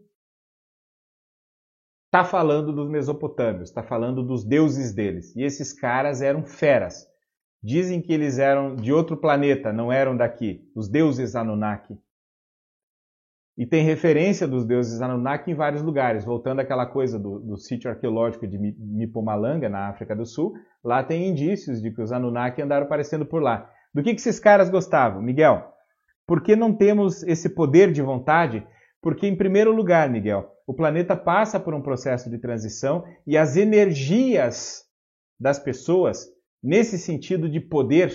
[2.05, 5.35] está falando dos mesopotâmios, está falando dos deuses deles.
[5.35, 7.05] E esses caras eram feras.
[7.65, 11.97] Dizem que eles eram de outro planeta, não eram daqui, os deuses Anunnaki.
[13.57, 16.23] E tem referência dos deuses Anunnaki em vários lugares.
[16.23, 21.27] Voltando àquela coisa do, do sítio arqueológico de Mipumalanga, na África do Sul, lá tem
[21.27, 23.67] indícios de que os Anunnaki andaram aparecendo por lá.
[23.91, 25.19] Do que, que esses caras gostavam?
[25.19, 25.67] Miguel,
[26.27, 28.63] por que não temos esse poder de vontade?
[29.01, 33.57] Porque, em primeiro lugar, Miguel, o planeta passa por um processo de transição e as
[33.57, 34.83] energias
[35.39, 36.34] das pessoas
[36.65, 38.11] nesse sentido de poder,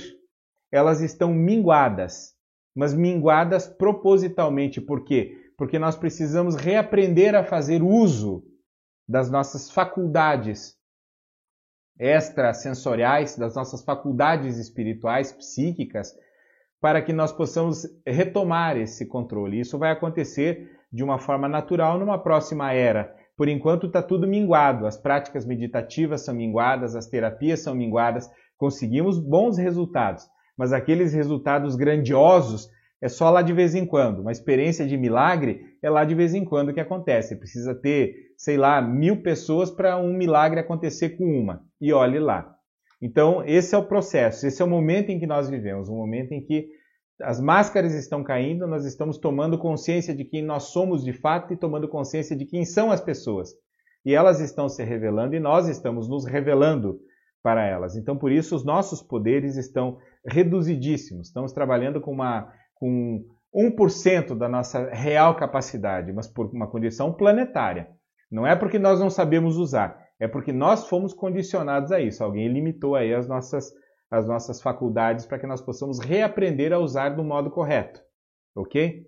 [0.72, 2.34] elas estão minguadas,
[2.74, 4.80] mas minguadas propositalmente.
[4.80, 5.52] Por quê?
[5.56, 8.44] Porque nós precisamos reaprender a fazer uso
[9.08, 10.76] das nossas faculdades
[11.96, 16.12] extrasensoriais, das nossas faculdades espirituais, psíquicas,
[16.80, 19.60] para que nós possamos retomar esse controle.
[19.60, 24.86] Isso vai acontecer de uma forma natural numa próxima era, por enquanto está tudo minguado,
[24.86, 31.74] as práticas meditativas são minguadas, as terapias são minguadas, conseguimos bons resultados, Mas aqueles resultados
[31.74, 32.68] grandiosos
[33.00, 34.20] é só lá de vez em quando.
[34.20, 37.34] Uma experiência de milagre é lá de vez em quando que acontece.
[37.34, 41.62] Precisa ter, sei lá, mil pessoas para um milagre acontecer com uma.
[41.80, 42.54] E olhe lá.
[43.00, 46.32] Então, esse é o processo, esse é o momento em que nós vivemos, um momento
[46.32, 46.68] em que
[47.22, 51.56] as máscaras estão caindo, nós estamos tomando consciência de quem nós somos de fato e
[51.56, 53.50] tomando consciência de quem são as pessoas.
[54.04, 56.98] E elas estão se revelando e nós estamos nos revelando
[57.42, 57.96] para elas.
[57.96, 61.28] Então, por isso, os nossos poderes estão reduzidíssimos.
[61.28, 67.88] Estamos trabalhando com, uma, com 1% da nossa real capacidade, mas por uma condição planetária.
[68.30, 72.22] Não é porque nós não sabemos usar, é porque nós fomos condicionados a isso.
[72.22, 73.72] Alguém limitou aí as nossas
[74.10, 78.02] as nossas faculdades para que nós possamos reaprender a usar do modo correto.
[78.54, 79.06] Ok?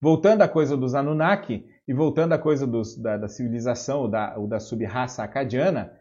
[0.00, 4.36] Voltando à coisa dos Anunnaki e voltando à coisa dos, da, da, civilização ou da,
[4.36, 5.92] ou da sub-raça acadiana,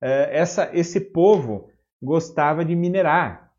[0.00, 1.70] eh, essa, esse povo
[2.00, 3.52] gostava de minerar.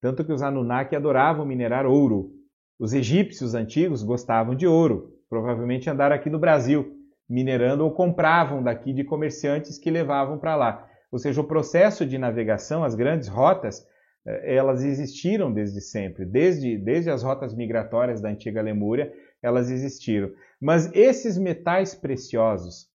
[0.00, 2.32] Tanto que os Anunnaki adoravam minerar ouro.
[2.78, 5.12] Os egípcios antigos gostavam de ouro.
[5.28, 10.88] Provavelmente andaram aqui no Brasil minerando ou compravam daqui de comerciantes que levavam para lá.
[11.12, 13.86] Ou seja, o processo de navegação, as grandes rotas,
[14.26, 20.32] eh, elas existiram desde sempre, desde, desde as rotas migratórias da antiga Lemúria, elas existiram.
[20.58, 22.90] Mas esses metais preciosos,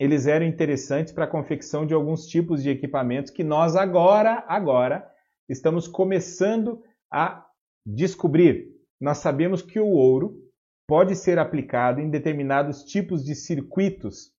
[0.00, 5.08] eles eram interessantes para a confecção de alguns tipos de equipamentos que nós agora, agora,
[5.48, 7.46] estamos começando a
[7.86, 8.72] descobrir.
[9.00, 10.42] Nós sabemos que o ouro
[10.88, 14.32] pode ser aplicado em determinados tipos de circuitos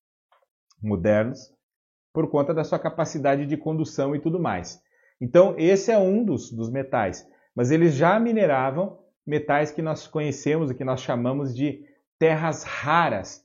[0.82, 1.54] modernos
[2.14, 4.80] por conta da sua capacidade de condução e tudo mais.
[5.20, 7.28] Então, esse é um dos, dos metais.
[7.56, 11.84] Mas eles já mineravam metais que nós conhecemos e que nós chamamos de
[12.20, 13.44] terras raras.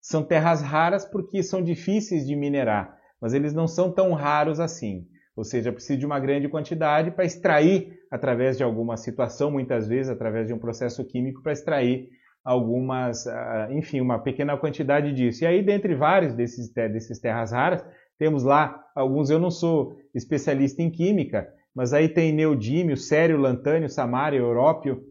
[0.00, 5.06] São terras raras porque são difíceis de minerar, mas eles não são tão raros assim.
[5.36, 10.10] Ou seja, precisa de uma grande quantidade para extrair, através de alguma situação, muitas vezes
[10.10, 12.08] através de um processo químico, para extrair
[12.44, 15.44] algumas, ah, enfim, uma pequena quantidade disso.
[15.44, 17.84] E aí, dentre vários desses, desses terras raras,
[18.20, 23.88] temos lá alguns, eu não sou especialista em química, mas aí tem neodímio, sério, lantânio,
[23.88, 25.02] samário, európio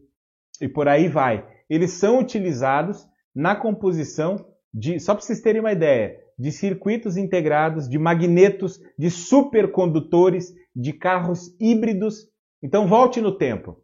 [0.60, 1.44] e por aí vai.
[1.68, 7.88] Eles são utilizados na composição de, só para vocês terem uma ideia, de circuitos integrados,
[7.88, 12.28] de magnetos, de supercondutores, de carros híbridos.
[12.62, 13.82] Então volte no tempo.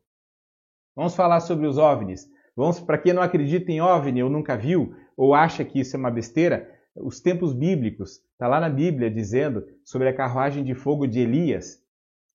[0.95, 2.29] Vamos falar sobre os OVNIs.
[2.55, 5.99] Vamos para quem não acredita em OVNI ou nunca viu ou acha que isso é
[5.99, 11.07] uma besteira, os tempos bíblicos, está lá na Bíblia dizendo sobre a carruagem de fogo
[11.07, 11.83] de Elias,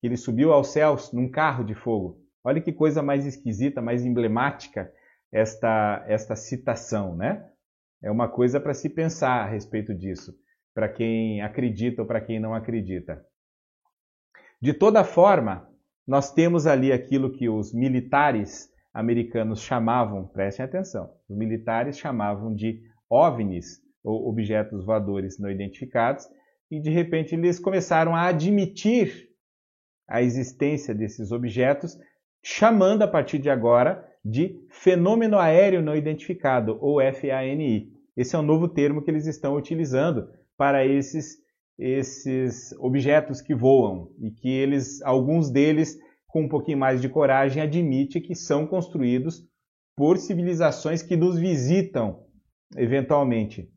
[0.00, 2.20] que ele subiu aos céus num carro de fogo.
[2.44, 4.92] Olha que coisa mais esquisita, mais emblemática
[5.30, 7.48] esta, esta citação, né?
[8.02, 10.34] É uma coisa para se pensar a respeito disso,
[10.74, 13.24] para quem acredita ou para quem não acredita.
[14.60, 15.68] De toda forma,
[16.06, 22.82] nós temos ali aquilo que os militares americanos chamavam, prestem atenção, os militares chamavam de
[23.08, 26.26] OVNIs, ou objetos voadores não identificados,
[26.70, 29.28] e de repente eles começaram a admitir
[30.08, 31.96] a existência desses objetos,
[32.44, 37.90] chamando a partir de agora de fenômeno aéreo não identificado, ou FANI.
[38.16, 41.38] Esse é um novo termo que eles estão utilizando para esses,
[41.78, 47.62] esses objetos que voam e que eles, alguns deles, com um pouquinho mais de coragem,
[47.62, 49.46] admite que são construídos
[49.96, 52.24] por civilizações que nos visitam
[52.76, 53.70] eventualmente.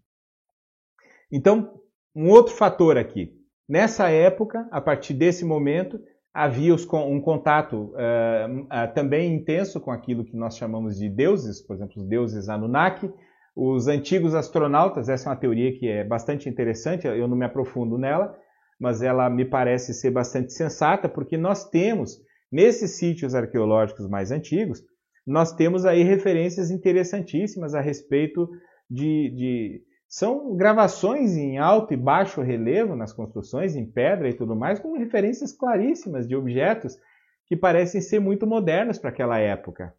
[1.36, 1.82] Então,
[2.16, 3.34] um outro fator aqui.
[3.68, 6.00] Nessa época, a partir desse momento,
[6.34, 11.76] havia um contato uh, uh, também intenso com aquilo que nós chamamos de deuses, por
[11.76, 13.12] exemplo, os deuses Anunnaki,
[13.54, 17.98] os antigos astronautas, essa é uma teoria que é bastante interessante, eu não me aprofundo
[17.98, 18.34] nela,
[18.80, 22.18] mas ela me parece ser bastante sensata, porque nós temos,
[22.50, 24.82] nesses sítios arqueológicos mais antigos,
[25.28, 28.50] nós temos aí referências interessantíssimas a respeito
[28.90, 29.82] de, de
[30.16, 34.98] são gravações em alto e baixo relevo nas construções, em pedra e tudo mais, com
[34.98, 36.98] referências claríssimas de objetos
[37.46, 39.94] que parecem ser muito modernos para aquela época.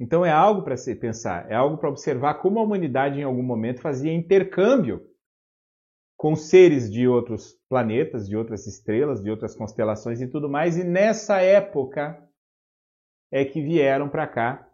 [0.00, 3.42] Então é algo para se pensar, é algo para observar como a humanidade em algum
[3.42, 5.06] momento fazia intercâmbio
[6.16, 10.82] com seres de outros planetas, de outras estrelas, de outras constelações e tudo mais, e
[10.82, 12.26] nessa época
[13.30, 14.66] é que vieram para cá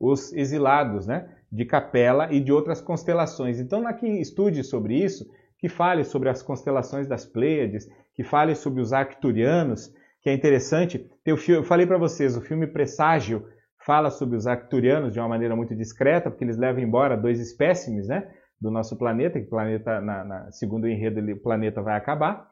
[0.00, 1.41] os exilados, né?
[1.52, 3.60] De Capela e de outras constelações.
[3.60, 5.26] Então, lá que estude sobre isso,
[5.58, 9.92] que fale sobre as constelações das Pleiades, que fale sobre os Arcturianos,
[10.22, 11.06] que é interessante.
[11.26, 13.44] Eu falei para vocês, o filme Presságio
[13.84, 18.08] fala sobre os Arcturianos de uma maneira muito discreta, porque eles levam embora dois espécimes
[18.08, 18.28] né,
[18.58, 22.48] do nosso planeta, que o planeta, na, na, segundo o enredo, o planeta vai acabar.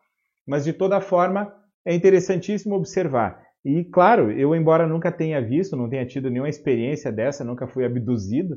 [0.47, 1.53] Mas, de toda forma,
[1.87, 3.43] é interessantíssimo observar.
[3.65, 7.85] E, claro, eu, embora nunca tenha visto, não tenha tido nenhuma experiência dessa, nunca fui
[7.85, 8.57] abduzido,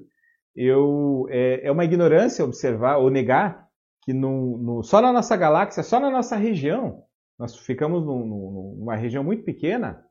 [0.55, 3.67] eu, é, é uma ignorância observar ou negar
[4.03, 7.03] que no, no, só na nossa galáxia, só na nossa região,
[7.39, 10.03] nós ficamos num, numa região muito pequena,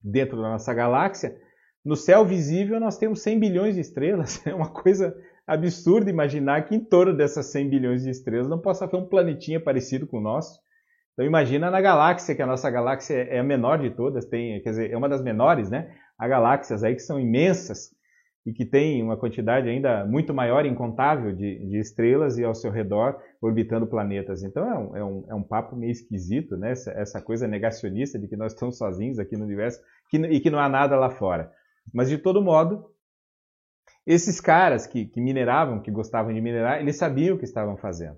[0.00, 1.36] dentro da nossa galáxia,
[1.84, 4.44] no céu visível nós temos 100 bilhões de estrelas.
[4.46, 8.84] É uma coisa absurda imaginar que em torno dessas 100 bilhões de estrelas não possa
[8.84, 10.60] haver um planetinha parecido com o nosso.
[11.14, 14.70] Então imagina na galáxia, que a nossa galáxia é a menor de todas, tem, quer
[14.70, 15.90] dizer, é uma das menores, né?
[16.16, 17.90] Há galáxias aí que são imensas
[18.48, 22.70] e que tem uma quantidade ainda muito maior, incontável, de, de estrelas e ao seu
[22.70, 24.42] redor orbitando planetas.
[24.42, 26.70] Então é um, é um, é um papo meio esquisito, né?
[26.70, 29.78] Essa, essa, coisa negacionista de que nós estamos sozinhos aqui no universo
[30.08, 31.52] que, e que não há nada lá fora.
[31.92, 32.90] Mas de todo modo,
[34.06, 38.16] esses caras que, que mineravam, que gostavam de minerar, eles sabiam o que estavam fazendo.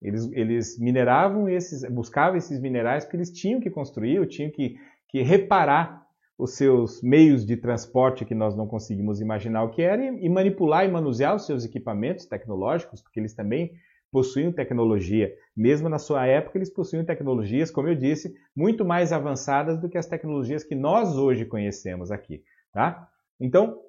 [0.00, 4.76] Eles, eles mineravam esses, buscavam esses minerais porque eles tinham que construir, tinham que,
[5.08, 6.05] que reparar
[6.38, 10.84] os seus meios de transporte que nós não conseguimos imaginar o que era e, manipular
[10.84, 13.72] e manusear os seus equipamentos tecnológicos, porque eles também
[14.12, 15.32] possuíam tecnologia.
[15.56, 19.98] Mesmo na sua época, eles possuíam tecnologias, como eu disse, muito mais avançadas do que
[19.98, 22.42] as tecnologias que nós hoje conhecemos aqui.
[22.72, 23.08] Tá?
[23.40, 23.80] Então,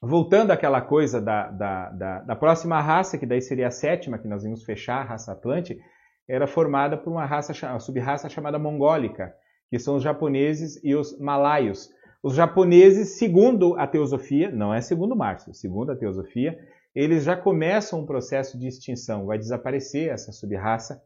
[0.00, 4.28] voltando àquela coisa da, da, da, da, próxima raça, que daí seria a sétima, que
[4.28, 5.78] nós vamos fechar, a raça Atlante,
[6.26, 9.34] era formada por uma raça, sub-raça chamada mongólica,
[9.70, 11.88] que são os japoneses e os malaios.
[12.22, 16.58] Os japoneses, segundo a teosofia, não é segundo Márcio, segundo a teosofia,
[16.94, 21.00] eles já começam um processo de extinção, vai desaparecer essa sub-raça,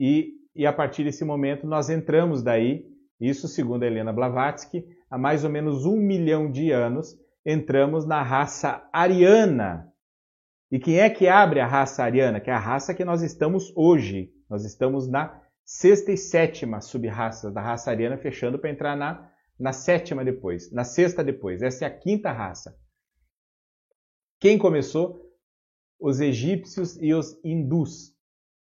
[0.00, 2.86] e, e a partir desse momento nós entramos daí,
[3.20, 8.22] isso segundo a Helena Blavatsky, há mais ou menos um milhão de anos, entramos na
[8.22, 9.92] raça ariana.
[10.72, 12.40] E quem é que abre a raça ariana?
[12.40, 14.32] Que é a raça que nós estamos hoje.
[14.48, 15.39] Nós estamos na
[15.70, 20.82] sexta e sétima sub-raça da raça ariana, fechando para entrar na, na sétima depois, na
[20.82, 21.62] sexta depois.
[21.62, 22.76] Essa é a quinta raça.
[24.40, 25.30] Quem começou?
[26.00, 28.12] Os egípcios e os hindus.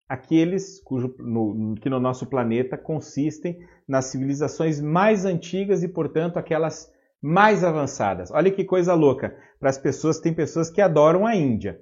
[0.07, 6.87] Aqueles cujo, no, que no nosso planeta consistem nas civilizações mais antigas e, portanto, aquelas
[7.19, 8.29] mais avançadas.
[8.29, 9.35] Olha que coisa louca.
[9.59, 11.81] Para as pessoas, tem pessoas que adoram a Índia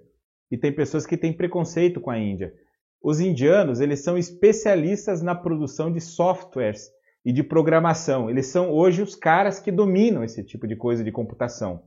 [0.50, 2.54] e tem pessoas que têm preconceito com a Índia.
[3.02, 6.90] Os indianos, eles são especialistas na produção de softwares
[7.24, 8.30] e de programação.
[8.30, 11.84] Eles são hoje os caras que dominam esse tipo de coisa de computação.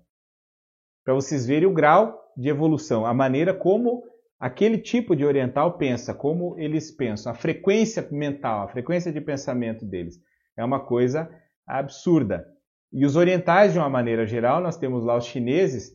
[1.05, 4.05] Para vocês verem o grau de evolução, a maneira como
[4.39, 9.85] aquele tipo de oriental pensa, como eles pensam, a frequência mental, a frequência de pensamento
[9.85, 10.19] deles.
[10.57, 11.31] É uma coisa
[11.67, 12.47] absurda.
[12.93, 15.93] E os orientais, de uma maneira geral, nós temos lá os chineses.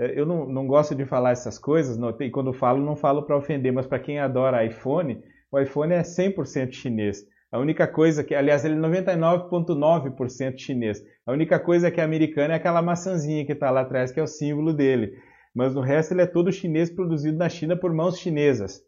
[0.00, 3.22] É, eu não, não gosto de falar essas coisas, não, e quando falo, não falo
[3.22, 5.22] para ofender, mas para quem adora iPhone,
[5.52, 7.22] o iPhone é 100% chinês.
[7.52, 11.04] A única coisa que, aliás, ele é 99,9% chinês.
[11.26, 14.22] A única coisa que é americana é aquela maçãzinha que está lá atrás, que é
[14.22, 15.12] o símbolo dele.
[15.54, 18.80] Mas no resto ele é todo chinês produzido na China por mãos chinesas.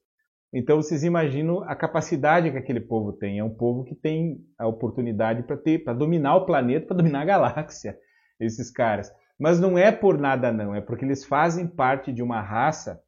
[0.54, 3.40] Então vocês imaginam a capacidade que aquele povo tem.
[3.40, 7.22] É um povo que tem a oportunidade para ter, para dominar o planeta, para dominar
[7.22, 7.98] a galáxia,
[8.38, 9.10] esses caras.
[9.38, 13.02] Mas não é por nada não, é porque eles fazem parte de uma raça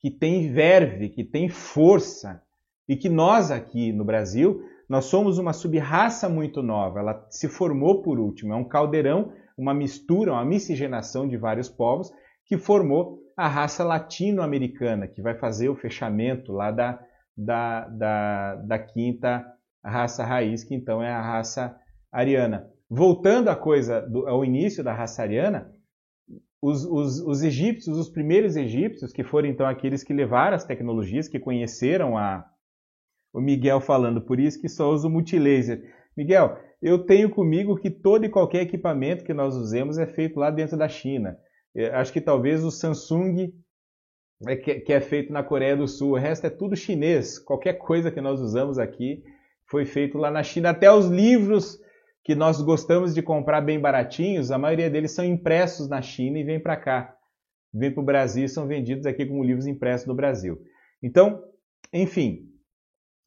[0.00, 2.42] que tem verve, que tem força
[2.88, 7.00] e que nós aqui no Brasil, nós somos uma sub-raça muito nova.
[7.00, 12.12] Ela se formou por último, é um caldeirão, uma mistura, uma miscigenação de vários povos
[12.46, 17.00] que formou a raça latino-americana, que vai fazer o fechamento lá da,
[17.36, 19.44] da, da, da quinta
[19.84, 21.76] raça raiz, que então é a raça
[22.12, 22.70] ariana.
[22.96, 25.68] Voltando à coisa do, ao início da raça ariana,
[26.62, 31.26] os, os, os, egípcios, os primeiros egípcios, que foram então aqueles que levaram as tecnologias,
[31.26, 32.48] que conheceram a.
[33.32, 35.82] O Miguel falando, por isso que só uso multilaser.
[36.16, 40.52] Miguel, eu tenho comigo que todo e qualquer equipamento que nós usemos é feito lá
[40.52, 41.36] dentro da China.
[41.74, 43.52] É, acho que talvez o Samsung,
[44.46, 47.40] é que é feito na Coreia do Sul, o resto é tudo chinês.
[47.40, 49.24] Qualquer coisa que nós usamos aqui
[49.66, 50.70] foi feito lá na China.
[50.70, 51.82] Até os livros
[52.24, 56.42] que nós gostamos de comprar bem baratinhos, a maioria deles são impressos na China e
[56.42, 57.14] vêm para cá.
[57.72, 60.58] Vêm para o Brasil e são vendidos aqui como livros impressos no Brasil.
[61.02, 61.42] Então,
[61.92, 62.48] enfim,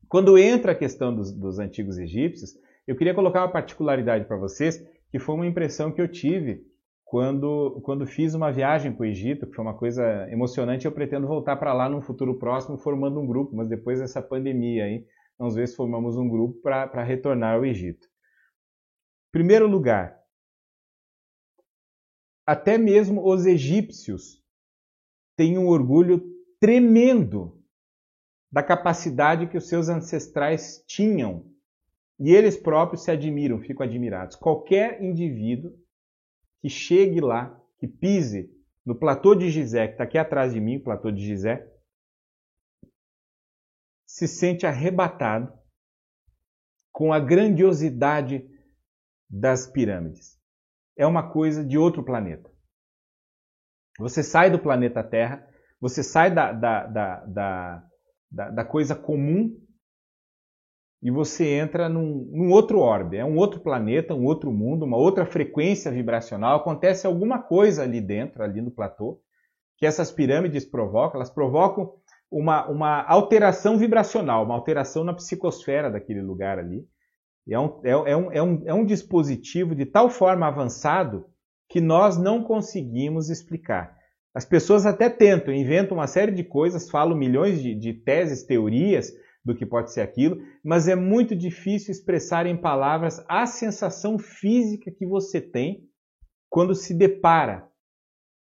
[0.09, 4.83] quando entra a questão dos, dos antigos egípcios, eu queria colocar uma particularidade para vocês,
[5.11, 6.65] que foi uma impressão que eu tive
[7.05, 11.27] quando, quando fiz uma viagem para o Egito, que foi uma coisa emocionante, eu pretendo
[11.27, 15.05] voltar para lá num futuro próximo formando um grupo, mas depois dessa pandemia aí,
[15.53, 18.07] ver se formamos um grupo para retornar ao Egito.
[19.37, 20.19] Primeiro lugar,
[22.43, 24.43] até mesmo os egípcios
[25.35, 26.23] têm um orgulho
[26.59, 27.63] tremendo
[28.51, 31.53] da capacidade que os seus ancestrais tinham.
[32.19, 34.35] E eles próprios se admiram, ficam admirados.
[34.35, 35.71] Qualquer indivíduo
[36.59, 38.51] que chegue lá, que pise
[38.83, 41.71] no platô de Gizé, que está aqui atrás de mim, o platô de Gizé,
[44.03, 45.53] se sente arrebatado
[46.91, 48.56] com a grandiosidade
[49.29, 50.37] das pirâmides.
[50.97, 52.49] É uma coisa de outro planeta.
[53.99, 55.47] Você sai do planeta Terra,
[55.79, 57.83] você sai da, da, da,
[58.31, 59.55] da, da coisa comum
[61.01, 63.17] e você entra num, num, outro orbe.
[63.17, 66.57] É um outro planeta, um outro mundo, uma outra frequência vibracional.
[66.57, 69.21] Acontece alguma coisa ali dentro, ali no platô,
[69.77, 71.19] que essas pirâmides provocam.
[71.19, 71.93] Elas provocam
[72.31, 76.85] uma, uma alteração vibracional, uma alteração na psicosfera daquele lugar ali.
[77.49, 81.25] É um, é, é, um, é, um, é um dispositivo de tal forma avançado
[81.69, 83.95] que nós não conseguimos explicar.
[84.33, 89.11] As pessoas até tentam, inventam uma série de coisas, falam milhões de, de teses, teorias
[89.43, 94.91] do que pode ser aquilo, mas é muito difícil expressar em palavras a sensação física
[94.91, 95.87] que você tem
[96.49, 97.67] quando se depara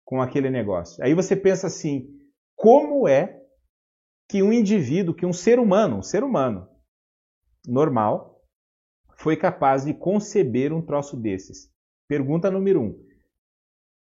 [0.05, 1.03] com aquele negócio.
[1.03, 2.07] Aí você pensa assim:
[2.55, 3.41] como é
[4.29, 6.69] que um indivíduo, que um ser humano, um ser humano
[7.67, 8.30] normal,
[9.21, 11.71] foi capaz de conceber um troço desses?
[12.09, 12.99] Pergunta número um.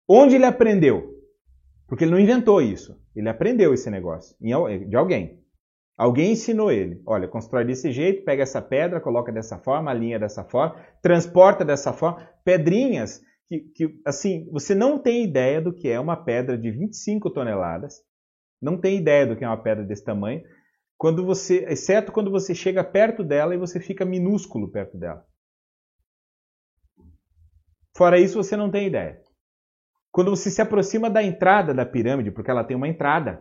[0.09, 1.15] Onde ele aprendeu?
[1.87, 2.99] Porque ele não inventou isso.
[3.17, 5.43] Ele aprendeu esse negócio de alguém.
[5.97, 7.03] Alguém ensinou ele.
[7.07, 11.93] Olha, constrói desse jeito, pega essa pedra, coloca dessa forma, alinha dessa forma, transporta dessa
[11.93, 12.29] forma.
[12.45, 17.31] Pedrinhas que, que, assim, você não tem ideia do que é uma pedra de 25
[17.31, 18.03] toneladas,
[18.61, 20.43] não tem ideia do que é uma pedra desse tamanho,
[20.99, 25.25] quando você, exceto quando você chega perto dela e você fica minúsculo perto dela.
[27.97, 29.23] Fora isso, você não tem ideia.
[30.11, 33.41] Quando você se aproxima da entrada da pirâmide, porque ela tem uma entrada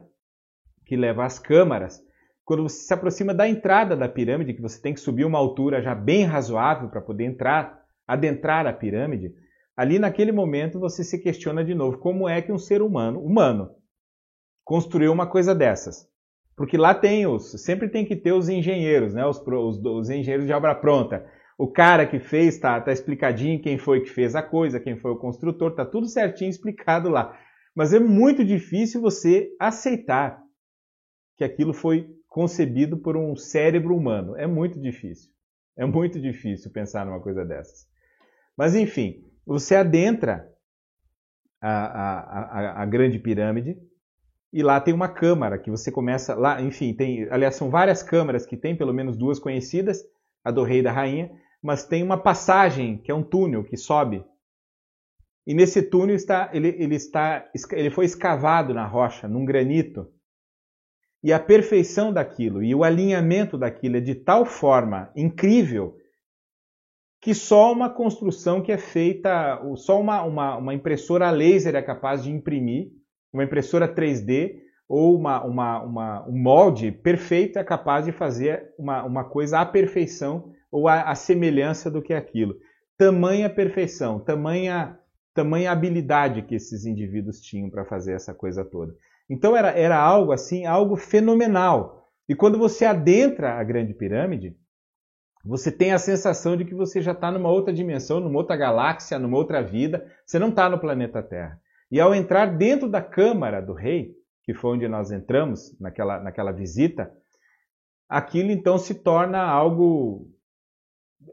[0.86, 2.00] que leva às câmaras,
[2.46, 5.82] quando você se aproxima da entrada da pirâmide, que você tem que subir uma altura
[5.82, 9.34] já bem razoável para poder entrar, adentrar a pirâmide,
[9.76, 13.72] ali naquele momento você se questiona de novo como é que um ser humano, humano,
[14.64, 16.08] construiu uma coisa dessas.
[16.58, 19.24] Porque lá tem os, sempre tem que ter os engenheiros, né?
[19.28, 21.24] os, os, os engenheiros de obra pronta.
[21.56, 25.12] O cara que fez, está tá explicadinho quem foi que fez a coisa, quem foi
[25.12, 27.40] o construtor, tá tudo certinho explicado lá.
[27.76, 30.42] Mas é muito difícil você aceitar
[31.38, 34.36] que aquilo foi concebido por um cérebro humano.
[34.36, 35.32] É muito difícil.
[35.78, 37.88] É muito difícil pensar numa coisa dessas.
[38.58, 40.52] Mas enfim, você adentra
[41.62, 43.78] a, a, a, a grande pirâmide,
[44.52, 48.46] e lá tem uma câmara que você começa lá, enfim, tem, aliás, são várias câmaras
[48.46, 50.04] que tem, pelo menos duas conhecidas,
[50.44, 51.32] a do rei e da rainha,
[51.62, 54.24] mas tem uma passagem que é um túnel que sobe.
[55.46, 60.12] E nesse túnel está ele, ele está ele foi escavado na rocha, num granito.
[61.24, 65.98] E a perfeição daquilo e o alinhamento daquilo é de tal forma incrível
[67.20, 72.24] que só uma construção que é feita, só uma, uma, uma impressora laser é capaz
[72.24, 72.92] de imprimir
[73.38, 74.56] uma impressora 3D
[74.90, 79.66] ou uma, uma, uma, um molde perfeito é capaz de fazer uma, uma coisa à
[79.66, 82.56] perfeição ou à, semelhança do que é aquilo.
[82.98, 84.98] Tamanha perfeição, tamanha,
[85.34, 88.96] tamanha habilidade que esses indivíduos tinham para fazer essa coisa toda.
[89.30, 92.08] Então era, era algo assim, algo fenomenal.
[92.28, 94.58] E quando você adentra a Grande Pirâmide,
[95.46, 99.20] você tem a sensação de que você já está numa outra dimensão, numa outra galáxia,
[99.20, 100.12] numa outra vida.
[100.26, 101.62] Você não está no planeta Terra.
[101.92, 104.14] E ao entrar dentro da câmara do rei,
[104.44, 107.12] que foi onde nós entramos naquela, naquela visita,
[108.10, 110.30] aquilo então se torna algo.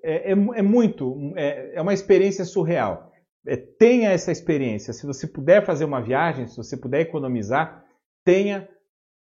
[0.03, 1.33] É, é, é muito.
[1.37, 3.13] É, é, uma experiência surreal.
[3.47, 4.93] É, tenha essa experiência.
[4.93, 7.85] Se você puder fazer uma viagem, se você puder economizar,
[8.25, 8.69] tenha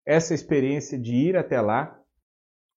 [0.04, 1.98] essa experiência de ir até lá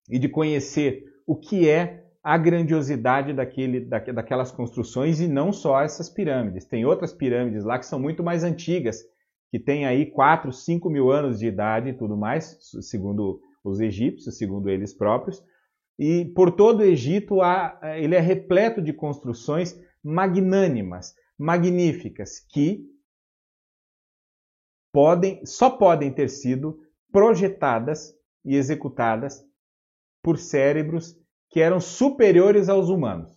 [0.09, 6.09] e de conhecer o que é a grandiosidade daquele, daquelas construções e não só essas
[6.09, 6.65] pirâmides.
[6.65, 9.03] Tem outras pirâmides lá que são muito mais antigas,
[9.51, 14.39] que têm aí 4, 5 mil anos de idade e tudo mais, segundo os egípcios,
[14.39, 15.39] segundo eles próprios.
[15.99, 22.89] E por todo o Egito há, ele é repleto de construções magnânimas, magníficas, que
[24.91, 26.79] podem, só podem ter sido
[27.11, 29.45] projetadas e executadas
[30.23, 31.23] por cérebros
[31.55, 33.31] que eram superiores aos humanos.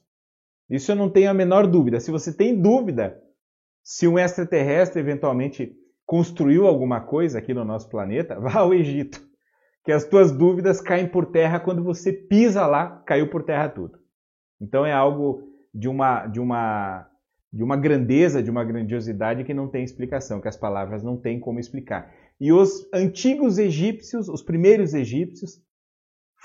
[0.69, 2.01] Isso eu não tenho a menor dúvida.
[2.01, 3.17] Se você tem dúvida
[3.81, 5.73] se um extraterrestre eventualmente
[6.05, 9.21] construiu alguma coisa aqui no nosso planeta, vá ao Egito,
[9.85, 13.97] que as tuas dúvidas caem por terra quando você pisa lá, caiu por terra tudo.
[14.61, 17.09] Então é algo de uma de uma
[17.53, 21.39] de uma grandeza, de uma grandiosidade que não tem explicação, que as palavras não têm
[21.39, 22.13] como explicar.
[22.41, 25.63] E os antigos egípcios, os primeiros egípcios,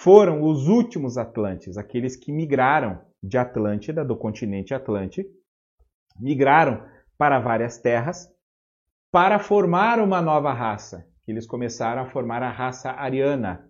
[0.03, 5.29] foram os últimos Atlantes, aqueles que migraram de Atlântida, do continente Atlântico,
[6.19, 6.85] migraram
[7.17, 8.29] para várias terras
[9.09, 13.65] para formar uma nova raça, eles começaram a formar a raça ariana.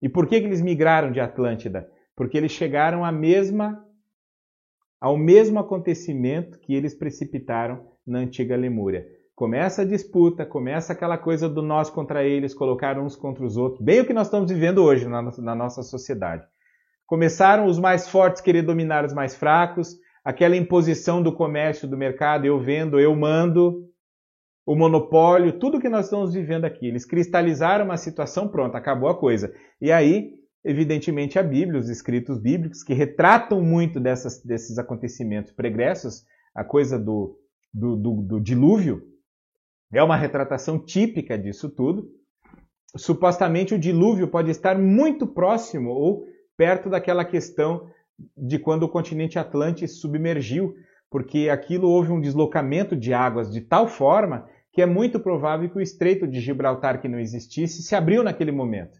[0.00, 1.86] E por que, que eles migraram de Atlântida?
[2.16, 3.86] Porque eles chegaram à mesma
[4.98, 9.06] ao mesmo acontecimento que eles precipitaram na antiga Lemúria.
[9.34, 13.82] Começa a disputa, começa aquela coisa do nós contra eles, colocar uns contra os outros,
[13.82, 16.46] bem o que nós estamos vivendo hoje na, na nossa sociedade.
[17.04, 22.46] Começaram os mais fortes querer dominar os mais fracos, aquela imposição do comércio, do mercado,
[22.46, 23.88] eu vendo, eu mando,
[24.64, 26.86] o monopólio, tudo que nós estamos vivendo aqui.
[26.86, 29.52] Eles cristalizaram uma situação, pronto, acabou a coisa.
[29.80, 30.30] E aí,
[30.64, 36.24] evidentemente, a Bíblia, os escritos bíblicos, que retratam muito dessas, desses acontecimentos pregressos,
[36.54, 37.36] a coisa do,
[37.72, 39.13] do, do, do dilúvio,
[39.92, 42.10] é uma retratação típica disso tudo.
[42.96, 46.24] Supostamente o dilúvio pode estar muito próximo ou
[46.56, 47.88] perto daquela questão
[48.36, 50.74] de quando o continente Atlântico submergiu,
[51.10, 55.78] porque aquilo houve um deslocamento de águas de tal forma que é muito provável que
[55.78, 58.98] o Estreito de Gibraltar, que não existisse, se abriu naquele momento.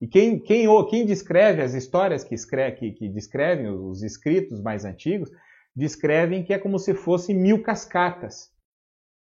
[0.00, 4.84] E quem, quem, quem descreve as histórias que, escreve, que, que descrevem os escritos mais
[4.84, 5.30] antigos,
[5.74, 8.53] descrevem que é como se fossem mil cascatas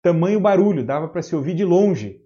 [0.01, 2.21] tamanho barulho, dava para se ouvir de longe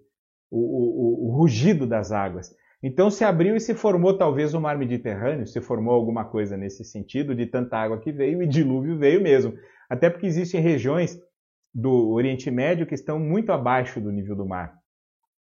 [0.50, 2.54] o, o, o, rugido das águas.
[2.82, 6.84] Então se abriu e se formou talvez o mar Mediterrâneo, se formou alguma coisa nesse
[6.84, 9.54] sentido, de tanta água que veio e dilúvio veio mesmo.
[9.88, 11.20] Até porque existem regiões
[11.74, 14.74] do Oriente Médio que estão muito abaixo do nível do mar.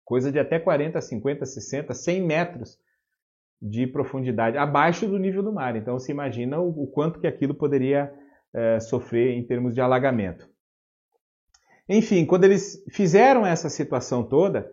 [0.04, 2.78] Coisa de até 40, 50, 60, 100 metros
[3.60, 5.76] de profundidade, abaixo do nível do mar.
[5.76, 8.12] Então se imagina o, o quanto que aquilo poderia
[8.54, 10.48] é, sofrer em termos de alagamento.
[11.88, 14.70] Enfim, quando eles fizeram essa situação toda,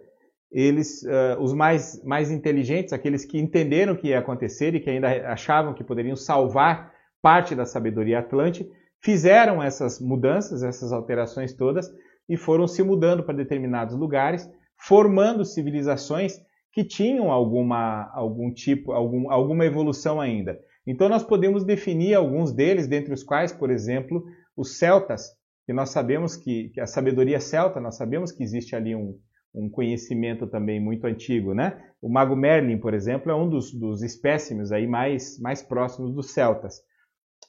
[0.52, 4.90] eles, uh, os mais, mais inteligentes, aqueles que entenderam o que ia acontecer e que
[4.90, 8.70] ainda achavam que poderiam salvar parte da sabedoria atlântica,
[9.02, 11.92] fizeram essas mudanças, essas alterações todas
[12.28, 16.40] e foram se mudando para determinados lugares, formando civilizações
[16.72, 20.60] que tinham alguma, algum tipo, algum, alguma evolução ainda.
[20.86, 24.24] Então nós podemos definir alguns deles, dentre os quais, por exemplo,
[24.56, 25.32] os celtas,
[25.66, 29.18] que nós sabemos que, que, a sabedoria celta, nós sabemos que existe ali um,
[29.54, 31.82] um conhecimento também muito antigo, né?
[32.02, 36.34] O mago Merlin, por exemplo, é um dos, dos espécimes aí mais, mais próximos dos
[36.34, 36.76] celtas.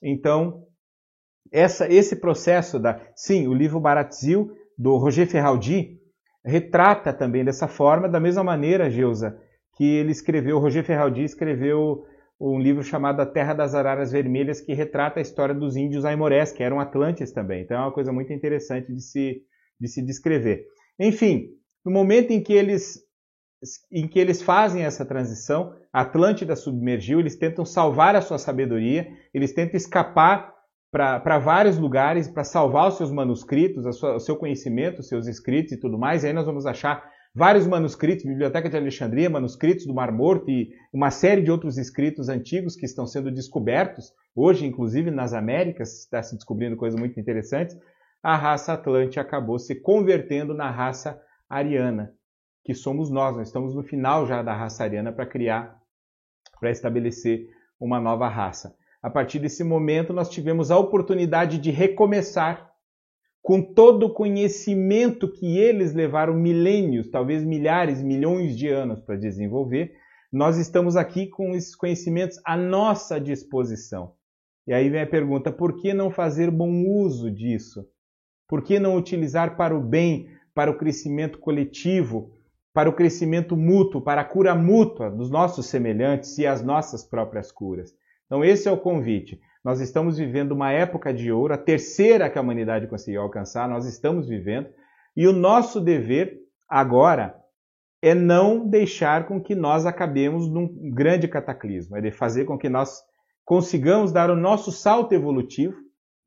[0.02, 0.64] Então,
[1.52, 3.00] essa, esse processo da...
[3.14, 5.98] Sim, o livro Baratzil, do Roger Ferraldi,
[6.44, 9.38] retrata também dessa forma, da mesma maneira, Geusa,
[9.76, 12.06] que ele escreveu, Roger Ferraldi escreveu
[12.40, 16.52] um livro chamado A Terra das Araras Vermelhas, que retrata a história dos índios aimorés,
[16.52, 17.62] que eram atlantes também.
[17.62, 19.42] Então é uma coisa muito interessante de se,
[19.80, 20.66] de se descrever.
[20.98, 21.48] Enfim,
[21.84, 23.04] no momento em que eles
[23.90, 29.54] em que eles fazem essa transição, Atlântida submergiu, eles tentam salvar a sua sabedoria, eles
[29.54, 30.54] tentam escapar
[30.92, 35.72] para vários lugares para salvar os seus manuscritos, sua, o seu conhecimento, os seus escritos
[35.72, 36.22] e tudo mais.
[36.22, 37.02] E aí nós vamos achar
[37.36, 42.30] vários manuscritos, Biblioteca de Alexandria, manuscritos do Mar Morto e uma série de outros escritos
[42.30, 47.76] antigos que estão sendo descobertos, hoje, inclusive nas Américas, está se descobrindo coisas muito interessantes.
[48.22, 52.10] A raça Atlante acabou se convertendo na raça ariana,
[52.64, 53.36] que somos nós.
[53.36, 55.78] Nós estamos no final já da raça ariana para criar,
[56.58, 58.74] para estabelecer uma nova raça.
[59.02, 62.72] A partir desse momento, nós tivemos a oportunidade de recomeçar
[63.46, 69.92] com todo o conhecimento que eles levaram milênios, talvez milhares, milhões de anos para desenvolver,
[70.32, 74.14] nós estamos aqui com esses conhecimentos à nossa disposição.
[74.66, 77.86] E aí vem a pergunta: por que não fazer bom uso disso?
[78.48, 82.32] Por que não utilizar para o bem, para o crescimento coletivo,
[82.74, 87.52] para o crescimento mútuo, para a cura mútua dos nossos semelhantes e as nossas próprias
[87.52, 87.94] curas?
[88.26, 89.40] Então, esse é o convite.
[89.66, 93.84] Nós estamos vivendo uma época de ouro, a terceira que a humanidade conseguiu alcançar, nós
[93.84, 94.68] estamos vivendo,
[95.16, 96.38] e o nosso dever
[96.68, 97.34] agora
[98.00, 102.68] é não deixar com que nós acabemos num grande cataclismo, é de fazer com que
[102.68, 103.02] nós
[103.44, 105.74] consigamos dar o nosso salto evolutivo,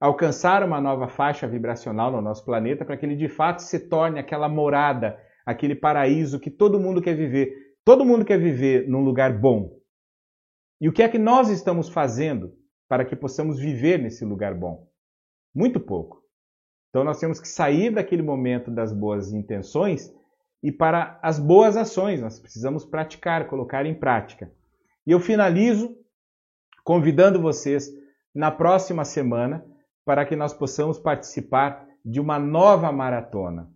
[0.02, 4.20] alcançar uma nova faixa vibracional no nosso planeta para que ele de fato se torne
[4.20, 7.54] aquela morada, aquele paraíso que todo mundo quer viver.
[7.86, 9.80] Todo mundo quer viver num lugar bom.
[10.82, 12.59] E o que é que nós estamos fazendo
[12.90, 14.90] para que possamos viver nesse lugar bom?
[15.54, 16.24] Muito pouco.
[16.90, 20.12] Então nós temos que sair daquele momento das boas intenções
[20.62, 22.20] e para as boas ações.
[22.20, 24.52] Nós precisamos praticar, colocar em prática.
[25.06, 25.96] E eu finalizo
[26.84, 27.88] convidando vocês
[28.34, 29.64] na próxima semana
[30.04, 33.70] para que nós possamos participar de uma nova maratona.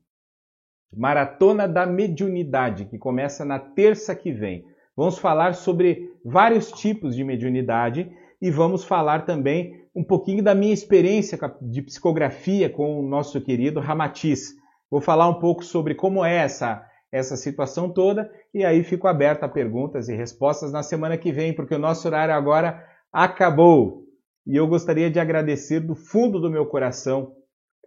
[0.91, 4.65] Maratona da Mediunidade, que começa na terça que vem.
[4.95, 8.11] Vamos falar sobre vários tipos de mediunidade
[8.43, 13.79] e vamos falar também um pouquinho da minha experiência de psicografia com o nosso querido
[13.79, 14.53] Ramatiz.
[14.91, 19.43] Vou falar um pouco sobre como é essa, essa situação toda e aí fico aberto
[19.43, 24.03] a perguntas e respostas na semana que vem, porque o nosso horário agora acabou.
[24.45, 27.31] E eu gostaria de agradecer do fundo do meu coração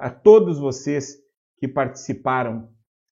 [0.01, 1.19] a todos vocês
[1.59, 2.67] que participaram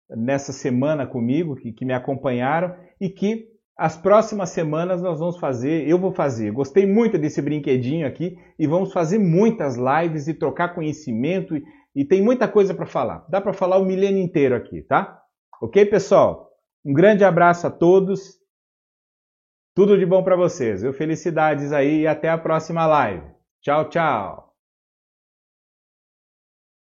[0.09, 5.89] nessa semana comigo, que, que me acompanharam e que as próximas semanas nós vamos fazer,
[5.89, 6.53] eu vou fazer.
[6.53, 11.64] Gostei muito desse brinquedinho aqui e vamos fazer muitas lives e trocar conhecimento e,
[11.95, 13.27] e tem muita coisa para falar.
[13.29, 15.20] Dá para falar o milênio inteiro aqui, tá?
[15.61, 16.51] Ok, pessoal?
[16.85, 18.39] Um grande abraço a todos.
[19.75, 20.85] Tudo de bom para vocês.
[20.85, 23.27] Eu felicidades aí e até a próxima live.
[23.61, 24.53] Tchau, tchau.